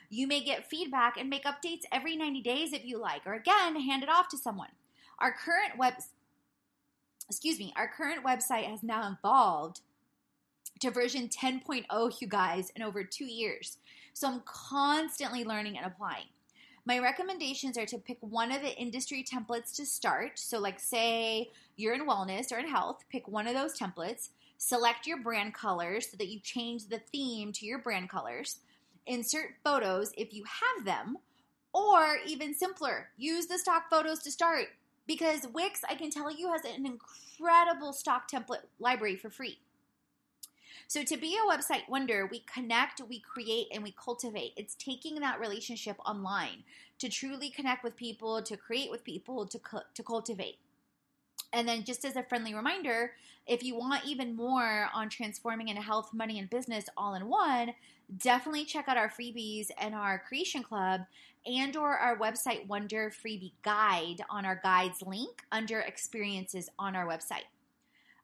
You 0.09 0.27
may 0.27 0.43
get 0.43 0.69
feedback 0.69 1.17
and 1.17 1.29
make 1.31 1.45
updates 1.45 1.83
every 1.93 2.17
90 2.17 2.43
days 2.43 2.73
if 2.73 2.85
you 2.85 2.99
like, 2.99 3.27
or 3.27 3.35
again, 3.35 3.81
hand 3.81 4.03
it 4.03 4.09
off 4.09 4.29
to 4.29 4.39
someone. 4.39 4.71
Our 5.19 5.33
current 5.33 5.79
web 5.79 5.95
excuse 7.29 7.59
me, 7.59 7.73
our 7.77 7.89
current 7.89 8.25
website 8.25 8.71
has 8.71 8.83
now 8.83 9.17
evolved 9.19 9.81
to 10.81 10.91
version 10.91 11.29
10.0, 11.29 12.21
you 12.21 12.29
guys, 12.29 12.71
in 12.77 12.83
over 12.83 13.03
two 13.03 13.25
years. 13.25 13.79
So 14.13 14.29
I'm 14.29 14.43
constantly 14.45 15.45
learning 15.45 15.77
and 15.77 15.87
applying. 15.87 16.27
My 16.85 17.01
recommendations 17.01 17.77
are 17.77 17.87
to 17.87 17.99
pick 17.99 18.19
one 18.21 18.53
of 18.53 18.63
the 18.63 18.75
industry 18.77 19.25
templates 19.25 19.75
to 19.77 19.87
start. 19.87 20.39
So, 20.39 20.61
like, 20.61 20.79
say 20.79 21.51
you're 21.77 21.95
in 21.95 22.07
wellness 22.07 22.53
or 22.53 22.59
in 22.59 22.69
health, 22.69 23.05
pick 23.11 23.27
one 23.27 23.49
of 23.49 23.55
those 23.55 23.77
templates. 23.77 24.29
Select 24.59 25.07
your 25.07 25.21
brand 25.21 25.53
colors 25.53 26.11
so 26.11 26.17
that 26.17 26.29
you 26.29 26.41
change 26.41 26.89
the 26.89 27.01
theme 27.13 27.53
to 27.55 27.67
your 27.67 27.79
brand 27.79 28.09
colors 28.09 28.61
insert 29.07 29.55
photos 29.65 30.13
if 30.17 30.33
you 30.33 30.45
have 30.45 30.85
them, 30.85 31.19
or 31.73 32.19
even 32.27 32.55
simpler, 32.55 33.09
use 33.17 33.47
the 33.47 33.59
stock 33.59 33.91
photos 33.91 34.21
to 34.21 34.31
start. 34.31 34.69
Because 35.07 35.47
Wix, 35.53 35.83
I 35.89 35.95
can 35.95 36.11
tell 36.11 36.31
you, 36.31 36.51
has 36.53 36.65
an 36.65 36.87
incredible 36.87 37.93
stock 37.93 38.31
template 38.31 38.65
library 38.79 39.17
for 39.17 39.31
free. 39.31 39.59
So, 40.89 41.03
to 41.03 41.17
be 41.17 41.37
a 41.37 41.51
website 41.51 41.89
wonder, 41.89 42.29
we 42.31 42.45
connect, 42.53 43.01
we 43.09 43.21
create, 43.21 43.67
and 43.73 43.83
we 43.83 43.93
cultivate. 43.93 44.53
It's 44.57 44.77
taking 44.77 45.17
that 45.17 45.41
relationship 45.41 45.97
online 46.07 46.63
to 46.99 47.09
truly 47.09 47.51
connect 47.51 47.83
with 47.83 47.97
people, 47.97 48.41
to 48.43 48.57
create 48.57 48.91
with 48.91 49.05
people, 49.05 49.47
to, 49.47 49.61
to 49.95 50.03
cultivate. 50.03 50.59
And 51.53 51.67
then, 51.67 51.85
just 51.85 52.05
as 52.05 52.17
a 52.17 52.23
friendly 52.23 52.55
reminder, 52.55 53.13
if 53.47 53.63
you 53.63 53.77
want 53.77 54.05
even 54.05 54.35
more 54.35 54.89
on 54.95 55.09
transforming 55.09 55.69
into 55.69 55.83
health, 55.83 56.13
money, 56.13 56.39
and 56.39 56.51
business 56.51 56.87
all 56.97 57.15
in 57.15 57.29
one, 57.29 57.73
definitely 58.19 58.65
check 58.65 58.89
out 58.89 58.97
our 58.97 59.09
freebies 59.09 59.69
and 59.79 59.95
our 59.95 60.23
creation 60.27 60.63
club 60.63 61.03
and 61.45 61.77
or 61.77 61.97
our 61.97 62.19
website 62.19 62.67
wonder 62.67 63.11
freebie 63.11 63.53
guide 63.63 64.21
on 64.29 64.45
our 64.45 64.61
guides 64.63 65.03
link 65.03 65.43
under 65.53 65.81
experiences 65.81 66.69
on 66.79 66.97
our 66.97 67.07
website 67.07 67.45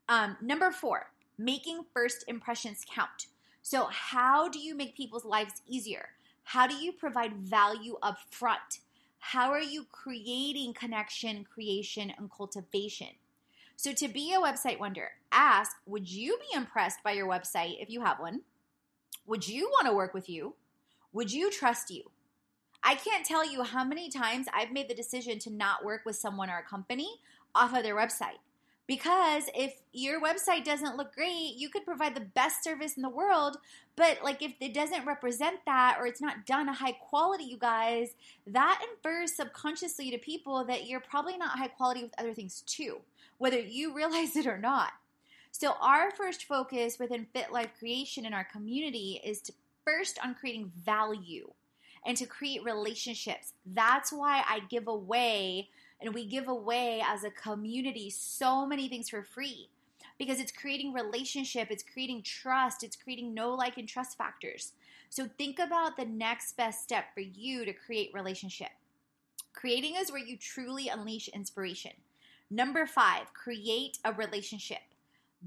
um, 0.08 0.36
number 0.40 0.70
four 0.70 1.06
making 1.38 1.84
first 1.92 2.24
impressions 2.28 2.84
count. 2.88 3.26
So, 3.62 3.86
how 3.90 4.48
do 4.48 4.58
you 4.58 4.74
make 4.74 4.96
people's 4.96 5.24
lives 5.24 5.62
easier? 5.68 6.10
How 6.44 6.66
do 6.66 6.74
you 6.74 6.92
provide 6.92 7.34
value 7.34 7.96
up 8.02 8.18
front? 8.30 8.80
How 9.26 9.52
are 9.52 9.62
you 9.62 9.86
creating 9.92 10.74
connection, 10.74 11.44
creation, 11.44 12.12
and 12.18 12.28
cultivation? 12.28 13.06
So, 13.76 13.92
to 13.92 14.08
be 14.08 14.34
a 14.34 14.40
website 14.40 14.80
wonder, 14.80 15.12
ask 15.30 15.76
Would 15.86 16.10
you 16.10 16.38
be 16.38 16.56
impressed 16.56 17.04
by 17.04 17.12
your 17.12 17.28
website 17.28 17.80
if 17.80 17.88
you 17.88 18.02
have 18.02 18.18
one? 18.18 18.40
Would 19.26 19.46
you 19.46 19.68
want 19.68 19.86
to 19.86 19.94
work 19.94 20.12
with 20.12 20.28
you? 20.28 20.56
Would 21.12 21.32
you 21.32 21.52
trust 21.52 21.88
you? 21.88 22.10
I 22.82 22.96
can't 22.96 23.24
tell 23.24 23.48
you 23.48 23.62
how 23.62 23.84
many 23.84 24.10
times 24.10 24.48
I've 24.52 24.72
made 24.72 24.88
the 24.88 24.94
decision 24.94 25.38
to 25.38 25.50
not 25.50 25.84
work 25.84 26.02
with 26.04 26.16
someone 26.16 26.50
or 26.50 26.58
a 26.58 26.68
company 26.68 27.20
off 27.54 27.74
of 27.76 27.84
their 27.84 27.96
website. 27.96 28.40
Because 28.86 29.44
if 29.54 29.74
your 29.92 30.20
website 30.20 30.64
doesn't 30.64 30.96
look 30.96 31.14
great, 31.14 31.54
you 31.56 31.68
could 31.68 31.84
provide 31.84 32.14
the 32.14 32.20
best 32.20 32.64
service 32.64 32.96
in 32.96 33.02
the 33.02 33.08
world, 33.08 33.56
but 33.96 34.18
like 34.24 34.42
if 34.42 34.54
it 34.60 34.74
doesn't 34.74 35.06
represent 35.06 35.60
that 35.66 35.96
or 36.00 36.06
it's 36.06 36.20
not 36.20 36.46
done 36.46 36.68
a 36.68 36.74
high 36.74 36.92
quality, 36.92 37.44
you 37.44 37.56
guys, 37.56 38.14
that 38.46 38.84
infers 38.90 39.36
subconsciously 39.36 40.10
to 40.10 40.18
people 40.18 40.64
that 40.64 40.86
you're 40.86 41.00
probably 41.00 41.36
not 41.36 41.58
high 41.58 41.68
quality 41.68 42.02
with 42.02 42.18
other 42.18 42.34
things 42.34 42.62
too, 42.66 43.00
whether 43.38 43.60
you 43.60 43.94
realize 43.94 44.36
it 44.36 44.46
or 44.46 44.58
not. 44.58 44.92
So, 45.54 45.74
our 45.80 46.10
first 46.10 46.46
focus 46.46 46.98
within 46.98 47.26
Fit 47.32 47.52
Life 47.52 47.72
Creation 47.78 48.24
in 48.24 48.32
our 48.32 48.44
community 48.44 49.20
is 49.22 49.42
to 49.42 49.52
first 49.84 50.18
on 50.24 50.34
creating 50.34 50.72
value 50.84 51.50
and 52.06 52.16
to 52.16 52.26
create 52.26 52.64
relationships. 52.64 53.52
That's 53.66 54.12
why 54.12 54.42
I 54.48 54.60
give 54.70 54.88
away 54.88 55.68
and 56.02 56.14
we 56.14 56.26
give 56.26 56.48
away 56.48 57.02
as 57.06 57.24
a 57.24 57.30
community 57.30 58.10
so 58.10 58.66
many 58.66 58.88
things 58.88 59.08
for 59.08 59.22
free 59.22 59.68
because 60.18 60.40
it's 60.40 60.52
creating 60.52 60.92
relationship, 60.92 61.68
it's 61.70 61.82
creating 61.82 62.22
trust, 62.22 62.82
it's 62.82 62.96
creating 62.96 63.34
no 63.34 63.54
like 63.54 63.78
and 63.78 63.88
trust 63.88 64.18
factors. 64.18 64.72
So 65.10 65.28
think 65.38 65.58
about 65.58 65.96
the 65.96 66.04
next 66.04 66.56
best 66.56 66.82
step 66.82 67.06
for 67.14 67.20
you 67.20 67.64
to 67.64 67.72
create 67.72 68.10
relationship. 68.14 68.70
Creating 69.52 69.96
is 69.96 70.10
where 70.10 70.24
you 70.24 70.36
truly 70.36 70.88
unleash 70.88 71.28
inspiration. 71.28 71.92
Number 72.50 72.86
5, 72.86 73.32
create 73.34 73.98
a 74.04 74.12
relationship. 74.12 74.80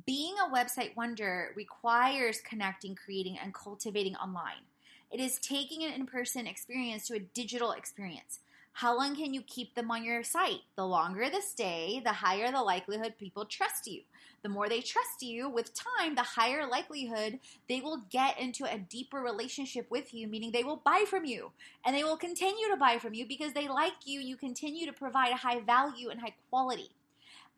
Being 0.05 0.35
a 0.39 0.53
website 0.53 0.95
wonder 0.95 1.51
requires 1.55 2.41
connecting, 2.41 2.95
creating, 2.95 3.37
and 3.41 3.53
cultivating 3.53 4.15
online. 4.15 4.63
It 5.11 5.19
is 5.19 5.39
taking 5.39 5.83
an 5.83 5.93
in 5.93 6.05
person 6.05 6.47
experience 6.47 7.07
to 7.07 7.15
a 7.15 7.19
digital 7.19 7.71
experience. 7.71 8.39
How 8.79 8.97
long 8.97 9.15
can 9.15 9.33
you 9.33 9.41
keep 9.41 9.73
them 9.73 9.89
on 9.89 10.03
your 10.03 10.21
site? 10.21 10.59
The 10.75 10.85
longer 10.85 11.29
the 11.29 11.39
stay, 11.41 12.01
the 12.03 12.11
higher 12.11 12.51
the 12.51 12.61
likelihood 12.61 13.13
people 13.17 13.45
trust 13.45 13.87
you. 13.87 14.01
The 14.43 14.49
more 14.49 14.67
they 14.67 14.81
trust 14.81 15.21
you, 15.21 15.49
with 15.49 15.71
time, 15.73 16.15
the 16.15 16.23
higher 16.23 16.67
likelihood 16.67 17.39
they 17.69 17.79
will 17.79 18.03
get 18.09 18.37
into 18.37 18.65
a 18.65 18.77
deeper 18.77 19.21
relationship 19.21 19.89
with 19.89 20.13
you, 20.13 20.27
meaning 20.27 20.51
they 20.51 20.65
will 20.65 20.81
buy 20.83 21.05
from 21.07 21.23
you. 21.23 21.53
And 21.85 21.95
they 21.95 22.03
will 22.03 22.17
continue 22.17 22.67
to 22.69 22.75
buy 22.75 22.97
from 22.97 23.13
you 23.13 23.25
because 23.25 23.53
they 23.53 23.69
like 23.69 24.05
you. 24.05 24.19
You 24.19 24.35
continue 24.35 24.85
to 24.87 24.91
provide 24.91 25.31
high 25.31 25.61
value 25.61 26.09
and 26.09 26.19
high 26.19 26.35
quality 26.49 26.89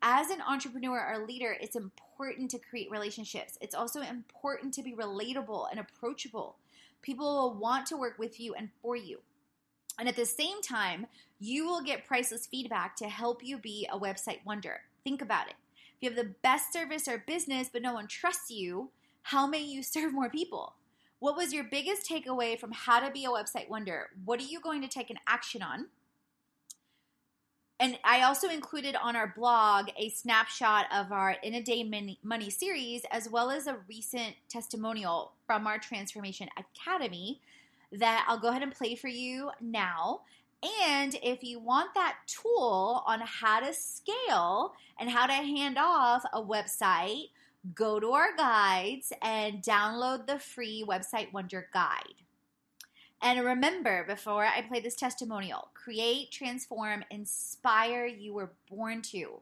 as 0.03 0.29
an 0.29 0.43
entrepreneur 0.47 1.03
or 1.03 1.25
leader, 1.25 1.57
it's 1.59 1.75
important 1.75 2.51
to 2.51 2.59
create 2.59 2.91
relationships. 2.91 3.57
It's 3.59 3.73
also 3.73 4.01
important 4.01 4.71
to 4.75 4.83
be 4.83 4.93
relatable 4.93 5.65
and 5.71 5.79
approachable. 5.79 6.57
People 7.01 7.25
will 7.25 7.59
want 7.59 7.87
to 7.87 7.97
work 7.97 8.19
with 8.19 8.39
you 8.39 8.53
and 8.53 8.69
for 8.83 8.95
you. 8.95 9.21
And 9.99 10.07
at 10.07 10.15
the 10.15 10.25
same 10.25 10.61
time, 10.61 11.07
you 11.39 11.65
will 11.65 11.81
get 11.81 12.05
priceless 12.05 12.47
feedback 12.47 12.95
to 12.97 13.09
help 13.09 13.43
you 13.43 13.57
be 13.57 13.87
a 13.91 13.99
website 13.99 14.45
wonder. 14.45 14.81
Think 15.03 15.21
about 15.21 15.47
it. 15.47 15.55
If 15.95 16.03
you 16.03 16.09
have 16.09 16.17
the 16.17 16.35
best 16.43 16.71
service 16.71 17.07
or 17.07 17.23
business, 17.25 17.69
but 17.71 17.81
no 17.81 17.93
one 17.93 18.07
trusts 18.07 18.51
you, 18.51 18.91
how 19.23 19.47
may 19.47 19.61
you 19.61 19.81
serve 19.83 20.13
more 20.13 20.29
people? 20.29 20.73
What 21.19 21.35
was 21.35 21.51
your 21.51 21.63
biggest 21.63 22.07
takeaway 22.07 22.59
from 22.59 22.71
how 22.71 22.99
to 22.99 23.11
be 23.11 23.25
a 23.25 23.29
website 23.29 23.69
wonder? 23.69 24.09
What 24.23 24.39
are 24.39 24.43
you 24.43 24.59
going 24.59 24.81
to 24.81 24.87
take 24.87 25.09
an 25.09 25.17
action 25.27 25.63
on? 25.63 25.87
And 27.79 27.97
I 28.03 28.21
also 28.21 28.49
included 28.49 28.95
on 28.95 29.15
our 29.15 29.33
blog 29.35 29.89
a 29.97 30.09
snapshot 30.09 30.85
of 30.91 31.11
our 31.11 31.35
In 31.43 31.53
a 31.53 31.61
Day 31.61 31.83
Money 32.23 32.49
series, 32.49 33.03
as 33.11 33.29
well 33.29 33.51
as 33.51 33.67
a 33.67 33.77
recent 33.87 34.35
testimonial 34.49 35.33
from 35.45 35.67
our 35.67 35.77
Transformation 35.77 36.49
Academy 36.57 37.39
that 37.91 38.25
I'll 38.27 38.39
go 38.39 38.49
ahead 38.49 38.63
and 38.63 38.73
play 38.73 38.95
for 38.95 39.07
you 39.07 39.51
now. 39.61 40.21
And 40.89 41.15
if 41.21 41.43
you 41.43 41.59
want 41.59 41.93
that 41.93 42.17
tool 42.25 43.03
on 43.05 43.21
how 43.21 43.59
to 43.59 43.73
scale 43.73 44.73
and 44.99 45.09
how 45.09 45.27
to 45.27 45.33
hand 45.33 45.77
off 45.79 46.23
a 46.33 46.41
website, 46.41 47.29
go 47.75 47.99
to 47.99 48.11
our 48.11 48.35
guides 48.35 49.13
and 49.21 49.61
download 49.61 50.25
the 50.25 50.39
free 50.39 50.83
Website 50.87 51.31
Wonder 51.31 51.67
Guide. 51.73 52.23
And 53.21 53.43
remember, 53.43 54.03
before 54.07 54.45
I 54.45 54.61
play 54.61 54.79
this 54.79 54.95
testimonial, 54.95 55.69
create, 55.73 56.31
transform, 56.31 57.03
inspire 57.09 58.05
you 58.05 58.33
were 58.33 58.51
born 58.69 59.01
to. 59.03 59.41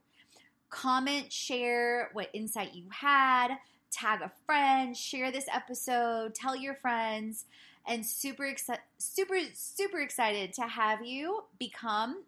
Comment, 0.70 1.32
share 1.32 2.10
what 2.14 2.30
insight 2.34 2.74
you 2.74 2.86
had, 2.90 3.56
tag 3.92 4.22
a 4.22 4.32
friend, 4.46 4.96
share 4.96 5.32
this 5.32 5.48
episode, 5.54 6.34
tell 6.34 6.56
your 6.56 6.76
friends, 6.76 7.46
and 7.88 8.06
super 8.06 8.46
excited, 8.46 8.82
super, 8.98 9.38
super 9.54 10.00
excited 10.00 10.54
to 10.54 10.64
have 10.64 11.06
you 11.06 11.44
become 11.60 12.24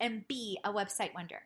and 0.00 0.26
be 0.28 0.58
a 0.64 0.72
website 0.72 1.14
wonder. 1.14 1.40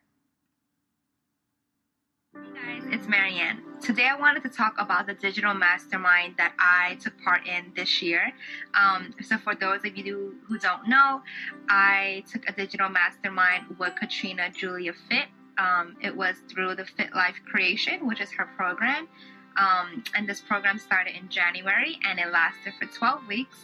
Hey 2.35 2.79
guys, 2.79 2.83
it's 2.91 3.07
Marianne. 3.09 3.63
Today 3.83 4.09
I 4.09 4.19
wanted 4.19 4.43
to 4.45 4.49
talk 4.49 4.75
about 4.79 5.07
the 5.07 5.15
digital 5.15 5.53
mastermind 5.53 6.35
that 6.39 6.55
I 6.59 6.97
took 6.97 7.13
part 7.23 7.47
in 7.47 7.73
this 7.77 8.01
year. 8.01 8.33
Um, 8.75 9.15
so, 9.21 9.37
for 9.37 9.55
those 9.55 9.85
of 9.85 9.97
you 9.97 10.37
who 10.49 10.59
don't 10.59 10.89
know, 10.89 11.21
I 11.69 12.25
took 12.31 12.49
a 12.49 12.53
digital 12.53 12.89
mastermind 12.89 13.77
with 13.79 13.95
Katrina 13.97 14.51
Julia 14.51 14.95
Fit. 15.11 15.27
Um, 15.59 15.97
it 16.01 16.17
was 16.17 16.37
through 16.49 16.75
the 16.77 16.87
Fit 16.87 17.15
Life 17.15 17.37
Creation, 17.47 18.07
which 18.07 18.21
is 18.21 18.31
her 18.33 18.49
program. 18.57 19.09
Um, 19.57 20.05
and 20.15 20.29
this 20.29 20.41
program 20.41 20.79
started 20.79 21.17
in 21.17 21.29
January 21.29 21.99
and 22.05 22.19
it 22.19 22.31
lasted 22.33 22.75
for 22.79 22.87
12 22.87 23.27
weeks. 23.27 23.59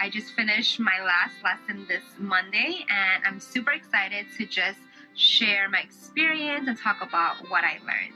I 0.00 0.10
just 0.10 0.32
finished 0.34 0.78
my 0.78 1.00
last 1.04 1.34
lesson 1.42 1.86
this 1.88 2.04
Monday 2.18 2.84
and 2.88 3.24
I'm 3.24 3.40
super 3.40 3.72
excited 3.72 4.26
to 4.36 4.46
just 4.46 4.78
share 5.14 5.68
my 5.68 5.80
experience 5.80 6.68
and 6.68 6.78
talk 6.78 7.00
about 7.02 7.36
what 7.50 7.64
I 7.64 7.78
learned. 7.84 8.14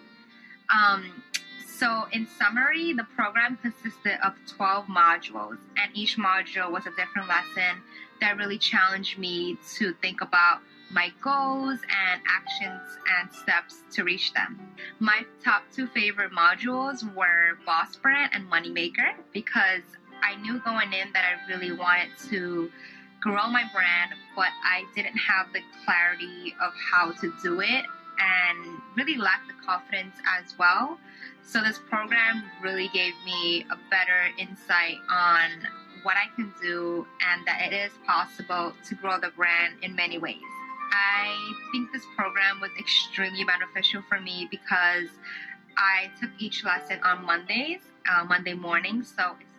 Um, 0.72 1.22
so, 1.66 2.06
in 2.12 2.28
summary, 2.38 2.92
the 2.92 3.04
program 3.16 3.58
consisted 3.60 4.18
of 4.24 4.34
12 4.46 4.86
modules, 4.86 5.58
and 5.76 5.90
each 5.94 6.16
module 6.16 6.70
was 6.70 6.86
a 6.86 6.90
different 6.90 7.28
lesson 7.28 7.82
that 8.20 8.36
really 8.36 8.56
challenged 8.56 9.18
me 9.18 9.58
to 9.78 9.92
think 9.94 10.20
about 10.20 10.60
my 10.92 11.12
goals 11.22 11.78
and 11.80 12.20
actions 12.28 12.98
and 13.18 13.32
steps 13.32 13.82
to 13.92 14.04
reach 14.04 14.32
them. 14.34 14.60
My 14.98 15.24
top 15.42 15.62
two 15.74 15.86
favorite 15.88 16.32
modules 16.32 17.02
were 17.14 17.58
Boss 17.64 17.96
Brand 17.96 18.32
and 18.34 18.50
Moneymaker 18.50 19.14
because 19.32 19.82
I 20.22 20.36
knew 20.36 20.60
going 20.60 20.92
in 20.92 21.12
that 21.12 21.24
I 21.24 21.52
really 21.52 21.72
wanted 21.72 22.10
to 22.30 22.70
grow 23.20 23.48
my 23.48 23.64
brand, 23.72 24.12
but 24.36 24.48
I 24.64 24.84
didn't 24.94 25.16
have 25.16 25.52
the 25.52 25.60
clarity 25.84 26.54
of 26.60 26.72
how 26.92 27.12
to 27.20 27.32
do 27.42 27.60
it 27.60 27.84
and 28.18 28.80
really 28.96 29.16
lacked 29.16 29.48
the 29.48 29.64
confidence 29.64 30.14
as 30.38 30.56
well. 30.58 30.98
So 31.44 31.62
this 31.62 31.78
program 31.88 32.44
really 32.62 32.88
gave 32.92 33.14
me 33.24 33.66
a 33.70 33.76
better 33.90 34.28
insight 34.38 34.98
on 35.10 35.50
what 36.02 36.16
I 36.16 36.34
can 36.34 36.52
do 36.60 37.06
and 37.30 37.46
that 37.46 37.62
it 37.62 37.74
is 37.74 37.92
possible 38.06 38.72
to 38.88 38.94
grow 38.96 39.18
the 39.20 39.30
brand 39.30 39.74
in 39.82 39.94
many 39.94 40.18
ways. 40.18 40.40
I 40.92 41.52
think 41.72 41.90
this 41.92 42.04
program 42.16 42.60
was 42.60 42.70
extremely 42.78 43.44
beneficial 43.44 44.02
for 44.08 44.20
me 44.20 44.46
because 44.50 45.08
I 45.76 46.10
took 46.20 46.30
each 46.38 46.64
lesson 46.64 47.00
on 47.02 47.24
Mondays, 47.24 47.80
uh, 48.10 48.24
Monday 48.24 48.52
mornings. 48.52 49.12
So 49.16 49.34
it's 49.40 49.52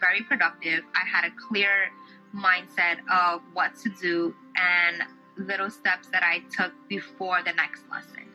very 0.00 0.22
productive. 0.22 0.84
I 0.94 1.06
had 1.06 1.24
a 1.24 1.34
clear 1.48 1.90
mindset 2.34 2.98
of 3.10 3.42
what 3.52 3.76
to 3.82 3.90
do 4.00 4.34
and 4.56 5.02
little 5.36 5.70
steps 5.70 6.08
that 6.08 6.22
I 6.22 6.42
took 6.56 6.72
before 6.88 7.42
the 7.44 7.52
next 7.52 7.82
lesson. 7.90 8.28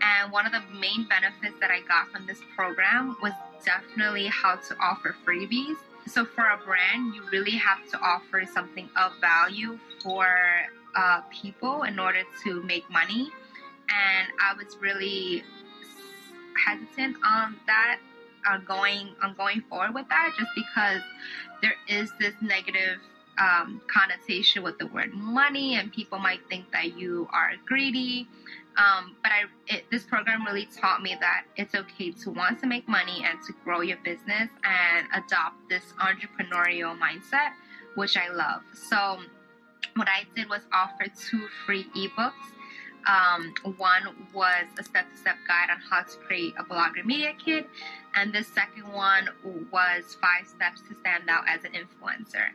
And 0.00 0.32
one 0.32 0.46
of 0.46 0.52
the 0.52 0.62
main 0.78 1.06
benefits 1.08 1.58
that 1.60 1.70
I 1.70 1.80
got 1.80 2.10
from 2.10 2.26
this 2.26 2.40
program 2.56 3.16
was 3.22 3.32
definitely 3.64 4.26
how 4.26 4.56
to 4.56 4.76
offer 4.80 5.14
freebies. 5.24 5.76
So, 6.06 6.26
for 6.26 6.42
a 6.42 6.58
brand, 6.58 7.14
you 7.14 7.22
really 7.32 7.56
have 7.56 7.88
to 7.90 7.98
offer 7.98 8.44
something 8.44 8.90
of 8.96 9.12
value 9.20 9.78
for 10.02 10.26
uh, 10.94 11.22
people 11.30 11.84
in 11.84 11.98
order 11.98 12.22
to 12.44 12.62
make 12.62 12.88
money. 12.90 13.30
And 13.88 14.28
I 14.40 14.52
was 14.54 14.76
really 14.78 15.42
hesitant 16.66 17.16
on 17.24 17.56
that, 17.66 17.98
on 18.46 18.64
going 18.66 19.14
on 19.22 19.34
going 19.34 19.62
forward 19.62 19.94
with 19.94 20.08
that, 20.10 20.34
just 20.38 20.50
because 20.54 21.00
there 21.62 21.74
is 21.88 22.12
this 22.20 22.34
negative 22.42 22.98
um, 23.38 23.80
connotation 23.86 24.62
with 24.62 24.78
the 24.78 24.86
word 24.86 25.12
money, 25.14 25.76
and 25.76 25.92
people 25.92 26.18
might 26.18 26.40
think 26.48 26.70
that 26.72 26.96
you 26.98 27.28
are 27.32 27.52
greedy. 27.66 28.28
Um, 28.76 29.14
but 29.22 29.30
I, 29.30 29.74
it, 29.74 29.84
this 29.90 30.02
program 30.02 30.44
really 30.44 30.66
taught 30.66 31.00
me 31.00 31.16
that 31.20 31.44
it's 31.56 31.74
okay 31.74 32.10
to 32.10 32.30
want 32.30 32.60
to 32.60 32.66
make 32.66 32.88
money 32.88 33.24
and 33.24 33.38
to 33.46 33.52
grow 33.64 33.82
your 33.82 33.98
business 34.04 34.48
and 34.64 35.06
adopt 35.14 35.68
this 35.68 35.84
entrepreneurial 36.00 36.98
mindset, 36.98 37.52
which 37.94 38.16
I 38.16 38.32
love. 38.32 38.62
So, 38.88 39.18
what 39.94 40.08
I 40.08 40.24
did 40.34 40.48
was 40.48 40.62
offer 40.72 41.06
two 41.06 41.46
free 41.64 41.86
ebooks. 41.96 42.32
Um, 43.06 43.52
one 43.76 44.02
was 44.32 44.64
a 44.78 44.82
step 44.82 45.10
to 45.10 45.16
step 45.16 45.36
guide 45.46 45.68
on 45.70 45.78
how 45.90 46.02
to 46.02 46.16
create 46.26 46.54
a 46.58 46.64
blogger 46.64 47.04
media 47.04 47.32
kit, 47.42 47.68
and 48.14 48.32
the 48.32 48.42
second 48.42 48.90
one 48.92 49.28
was 49.70 50.16
five 50.20 50.48
steps 50.48 50.80
to 50.88 50.96
stand 51.00 51.28
out 51.28 51.44
as 51.46 51.64
an 51.64 51.72
influencer. 51.72 52.48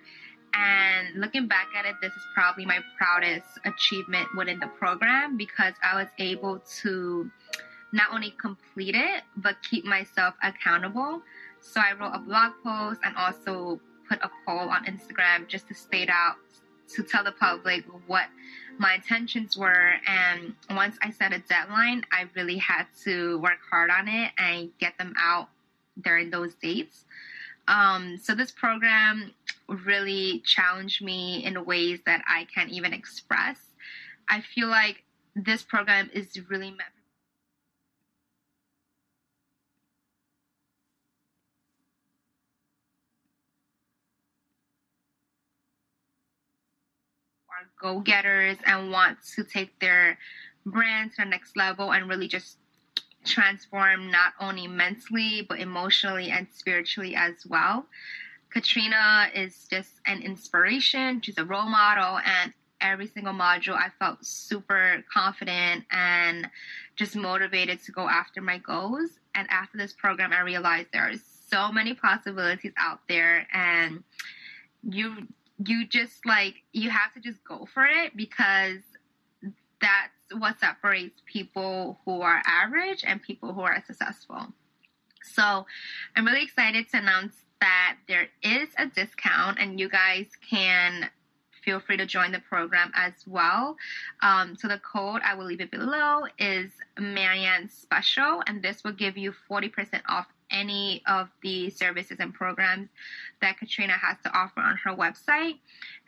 And 0.53 1.19
looking 1.19 1.47
back 1.47 1.67
at 1.77 1.85
it, 1.85 1.95
this 2.01 2.13
is 2.13 2.23
probably 2.33 2.65
my 2.65 2.79
proudest 2.97 3.47
achievement 3.65 4.27
within 4.35 4.59
the 4.59 4.67
program 4.67 5.37
because 5.37 5.73
I 5.83 5.95
was 5.95 6.07
able 6.17 6.61
to 6.81 7.31
not 7.91 8.07
only 8.13 8.31
complete 8.39 8.95
it, 8.95 9.23
but 9.37 9.55
keep 9.69 9.85
myself 9.85 10.35
accountable. 10.43 11.21
So 11.61 11.81
I 11.81 11.93
wrote 11.93 12.13
a 12.13 12.19
blog 12.19 12.53
post 12.63 13.01
and 13.03 13.15
also 13.15 13.79
put 14.07 14.19
a 14.21 14.29
poll 14.45 14.69
on 14.69 14.85
Instagram 14.85 15.47
just 15.47 15.67
to 15.67 15.73
state 15.73 16.09
out, 16.09 16.35
to 16.95 17.03
tell 17.03 17.23
the 17.23 17.31
public 17.31 17.85
what 18.07 18.25
my 18.77 18.95
intentions 18.95 19.57
were. 19.57 19.93
And 20.07 20.53
once 20.69 20.97
I 21.01 21.11
set 21.11 21.33
a 21.33 21.39
deadline, 21.39 22.03
I 22.11 22.25
really 22.35 22.57
had 22.57 22.85
to 23.03 23.39
work 23.39 23.59
hard 23.69 23.89
on 23.89 24.07
it 24.07 24.31
and 24.37 24.71
get 24.79 24.97
them 24.97 25.13
out 25.19 25.49
during 26.01 26.29
those 26.29 26.55
dates. 26.55 27.05
Um, 27.69 28.17
so 28.17 28.33
this 28.33 28.51
program 28.51 29.31
really 29.67 30.41
challenged 30.43 31.03
me 31.03 31.45
in 31.45 31.63
ways 31.65 31.99
that 32.07 32.23
I 32.27 32.47
can't 32.53 32.71
even 32.71 32.93
express. 32.93 33.57
I 34.27 34.41
feel 34.41 34.67
like 34.67 35.03
this 35.35 35.61
program 35.61 36.09
is 36.11 36.35
really 36.49 36.71
meant 36.71 36.89
are 47.49 47.69
go-getters 47.81 48.57
and 48.65 48.91
want 48.91 49.17
to 49.35 49.43
take 49.43 49.77
their 49.79 50.17
brand 50.65 51.11
to 51.11 51.23
the 51.23 51.29
next 51.29 51.55
level 51.57 51.91
and 51.91 52.09
really 52.09 52.27
just 52.27 52.57
transform 53.25 54.09
not 54.11 54.33
only 54.39 54.67
mentally 54.67 55.45
but 55.47 55.59
emotionally 55.59 56.31
and 56.31 56.47
spiritually 56.51 57.15
as 57.15 57.45
well. 57.47 57.85
Katrina 58.51 59.29
is 59.33 59.67
just 59.69 59.91
an 60.05 60.21
inspiration. 60.21 61.21
She's 61.21 61.37
a 61.37 61.45
role 61.45 61.69
model, 61.69 62.19
and 62.25 62.53
every 62.81 63.07
single 63.07 63.33
module 63.33 63.75
I 63.75 63.89
felt 63.99 64.25
super 64.25 65.03
confident 65.13 65.85
and 65.91 66.49
just 66.95 67.15
motivated 67.15 67.83
to 67.83 67.91
go 67.91 68.07
after 68.09 68.41
my 68.41 68.57
goals. 68.57 69.11
And 69.35 69.47
after 69.51 69.77
this 69.77 69.93
program, 69.93 70.33
I 70.33 70.41
realized 70.41 70.87
there 70.91 71.09
are 71.09 71.13
so 71.49 71.71
many 71.71 71.93
possibilities 71.93 72.73
out 72.77 73.01
there, 73.07 73.47
and 73.53 74.03
you 74.83 75.27
you 75.65 75.85
just 75.85 76.25
like 76.25 76.55
you 76.71 76.89
have 76.89 77.13
to 77.13 77.19
just 77.19 77.43
go 77.43 77.67
for 77.71 77.85
it 77.85 78.15
because 78.15 78.79
that's 79.81 80.39
what 80.39 80.59
separates 80.59 81.21
people 81.25 81.99
who 82.05 82.21
are 82.21 82.41
average 82.45 83.03
and 83.05 83.21
people 83.21 83.53
who 83.53 83.61
are 83.61 83.83
successful. 83.85 84.47
So 85.23 85.65
I'm 86.15 86.25
really 86.25 86.43
excited 86.43 86.89
to 86.89 86.97
announce 86.97 87.35
that 87.61 87.97
there 88.07 88.27
is 88.41 88.69
a 88.77 88.87
discount 88.87 89.59
and 89.59 89.79
you 89.79 89.89
guys 89.89 90.27
can 90.49 91.09
feel 91.63 91.79
free 91.79 91.97
to 91.97 92.05
join 92.05 92.31
the 92.31 92.39
program 92.39 92.91
as 92.95 93.13
well. 93.27 93.75
Um, 94.21 94.55
so 94.55 94.67
the 94.67 94.79
code, 94.79 95.21
I 95.23 95.35
will 95.35 95.45
leave 95.45 95.61
it 95.61 95.71
below, 95.71 96.23
is 96.37 96.71
Marianne 96.97 97.69
Special, 97.69 98.41
and 98.47 98.63
this 98.63 98.83
will 98.83 98.93
give 98.93 99.17
you 99.17 99.33
40% 99.49 100.01
off 100.07 100.27
any 100.51 101.01
of 101.07 101.29
the 101.41 101.69
services 101.69 102.17
and 102.19 102.33
programs 102.33 102.89
that 103.41 103.57
Katrina 103.57 103.93
has 103.93 104.17
to 104.23 104.31
offer 104.37 104.59
on 104.59 104.77
her 104.83 104.95
website. 104.95 105.59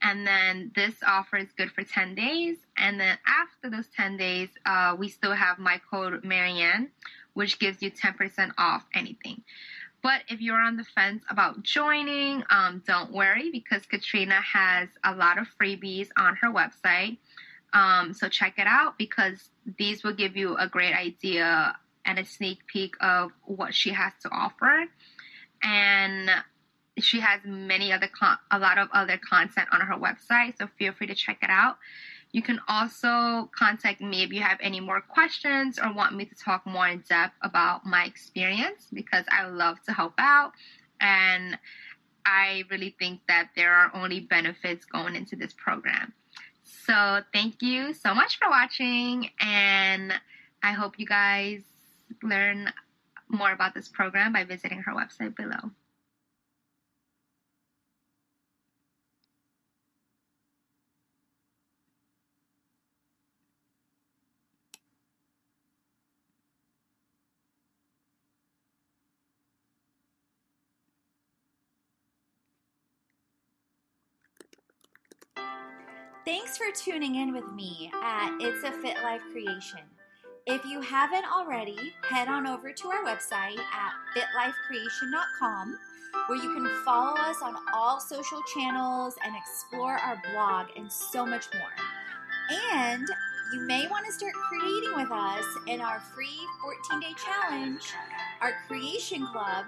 And 0.02 0.26
then 0.26 0.72
this 0.76 0.96
offer 1.06 1.38
is 1.38 1.48
good 1.58 1.72
for 1.72 1.84
10 1.84 2.16
days. 2.16 2.58
And 2.78 3.00
then 3.00 3.18
after 3.28 3.70
those 3.70 3.88
10 3.96 4.18
days, 4.18 4.50
uh, 4.66 4.96
we 4.98 5.10
still 5.10 5.34
have 5.34 5.60
my 5.60 5.80
code 5.90 6.24
Marianne, 6.24 6.90
which 7.34 7.60
gives 7.60 7.82
you 7.82 7.92
10% 7.92 8.52
off 8.58 8.84
anything. 8.94 9.44
But 10.04 10.22
if 10.30 10.42
you're 10.42 10.60
on 10.60 10.78
the 10.78 10.84
fence 10.84 11.24
about 11.30 11.62
joining, 11.62 12.44
um, 12.50 12.82
don't 12.88 13.12
worry 13.12 13.52
because 13.52 13.86
Katrina 13.86 14.42
has 14.42 14.90
a 15.04 15.14
lot 15.14 15.38
of 15.38 15.48
freebies 15.62 16.10
on 16.18 16.36
her 16.38 16.52
website. 16.52 17.18
Um, 17.74 18.14
so 18.14 18.28
check 18.28 18.56
it 18.58 18.68
out 18.68 18.98
because 18.98 19.50
these 19.78 20.04
will 20.04 20.14
give 20.14 20.36
you 20.36 20.58
a 20.58 20.68
great 20.68 20.96
idea 20.96 21.76
and 22.06 22.20
a 22.20 22.26
sneak 22.26 22.66
peek 22.68 22.96
of 23.02 23.32
what 23.46 23.74
she 23.74 23.92
has 23.92 24.14
to 24.22 24.30
offer. 24.30 24.86
And 25.64 26.30
she 27.00 27.20
has 27.20 27.42
many 27.46 27.92
other 27.92 28.08
con- 28.08 28.38
a 28.52 28.60
lot 28.60 28.78
of 28.78 28.90
other 28.94 29.18
content 29.18 29.68
on 29.72 29.82
her 29.82 29.96
website, 29.96 30.58
so 30.58 30.68
feel 30.78 30.94
free 30.94 31.08
to 31.08 31.16
check 31.16 31.40
it 31.42 31.50
out. 31.50 31.78
You 32.32 32.42
can 32.42 32.60
also 32.68 33.50
contact 33.58 34.02
me 34.02 34.24
if 34.24 34.32
you 34.32 34.42
have 34.42 34.58
any 34.62 34.80
more 34.80 35.02
questions 35.02 35.78
or 35.78 35.94
want 35.94 36.16
me 36.16 36.26
to 36.26 36.36
talk 36.36 36.66
more 36.66 36.88
in 36.88 37.04
depth 37.10 37.36
about 37.42 37.86
my 37.86 38.06
experience 38.06 38.88
because 38.94 39.26
I 39.30 39.48
love 39.48 39.82
to 39.84 39.92
help 39.92 40.14
out 40.18 40.54
and 41.02 41.58
I 42.26 42.64
really 42.70 42.96
think 42.98 43.22
that 43.28 43.50
there 43.56 43.74
are 43.74 43.92
only 43.94 44.22
benefits 44.22 44.86
going 44.86 45.16
into 45.16 45.36
this 45.36 45.54
program. 45.54 46.14
So, 46.64 47.22
thank 47.34 47.62
you 47.62 47.94
so 47.94 48.14
much 48.14 48.38
for 48.38 48.50
watching, 48.50 49.30
and 49.40 50.14
I 50.64 50.72
hope 50.72 50.98
you 50.98 51.06
guys 51.06 51.62
learn 52.24 52.72
more 53.30 53.52
about 53.52 53.74
this 53.74 53.88
program 53.88 54.34
by 54.34 54.44
visiting 54.44 54.82
her 54.82 54.94
website 54.94 55.36
below. 55.36 55.72
Thanks 76.24 76.56
for 76.56 76.72
tuning 76.76 77.16
in 77.16 77.34
with 77.34 77.52
me 77.54 77.92
at 77.94 78.38
It's 78.40 78.64
a 78.64 78.72
Fit 78.72 78.96
Life 79.04 79.22
Creation. 79.32 79.80
If 80.48 80.66
you 80.66 80.82
haven't 80.82 81.26
already, 81.32 81.78
head 82.02 82.28
on 82.28 82.48
over 82.48 82.74
to 82.74 82.88
our 82.88 83.04
website 83.04 83.60
at 83.60 83.94
fitlifecreation.com 84.16 85.78
where 86.28 86.38
you 86.44 86.54
can 86.56 86.68
follow 86.84 87.16
us 87.16 87.38
on 87.44 87.56
all 87.76 88.00
social 88.00 88.42
channels 88.54 89.16
and 89.24 89.36
explore 89.36 89.94
our 89.94 90.20
blog 90.34 90.68
and 90.76 90.92
so 90.92 91.28
much 91.28 91.46
more. 91.54 91.72
And 92.74 93.08
you 93.54 93.62
may 93.68 93.88
want 93.88 94.08
to 94.08 94.12
start 94.12 94.34
creating 94.34 94.96
with 94.96 95.12
us 95.12 95.46
in 95.68 95.80
our 95.80 96.00
free 96.00 96.48
14 96.90 97.00
day 97.02 97.16
challenge, 97.24 97.94
our 98.42 98.54
Creation 98.68 99.28
Club, 99.28 99.66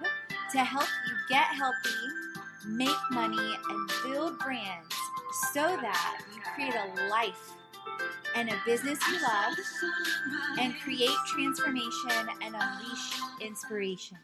to 0.53 0.57
help 0.57 0.89
you 1.07 1.15
get 1.29 1.45
healthy, 1.45 2.67
make 2.67 2.89
money, 3.11 3.57
and 3.69 3.91
build 4.03 4.39
brands 4.39 4.95
so 5.53 5.61
that 5.61 6.17
you 6.33 6.41
create 6.55 6.73
a 6.73 7.09
life 7.09 7.53
and 8.35 8.49
a 8.49 8.61
business 8.65 8.99
you 9.09 9.21
love 9.21 9.57
and 10.59 10.73
create 10.83 11.09
transformation 11.33 12.29
and 12.41 12.55
unleash 12.55 13.19
inspiration. 13.41 14.17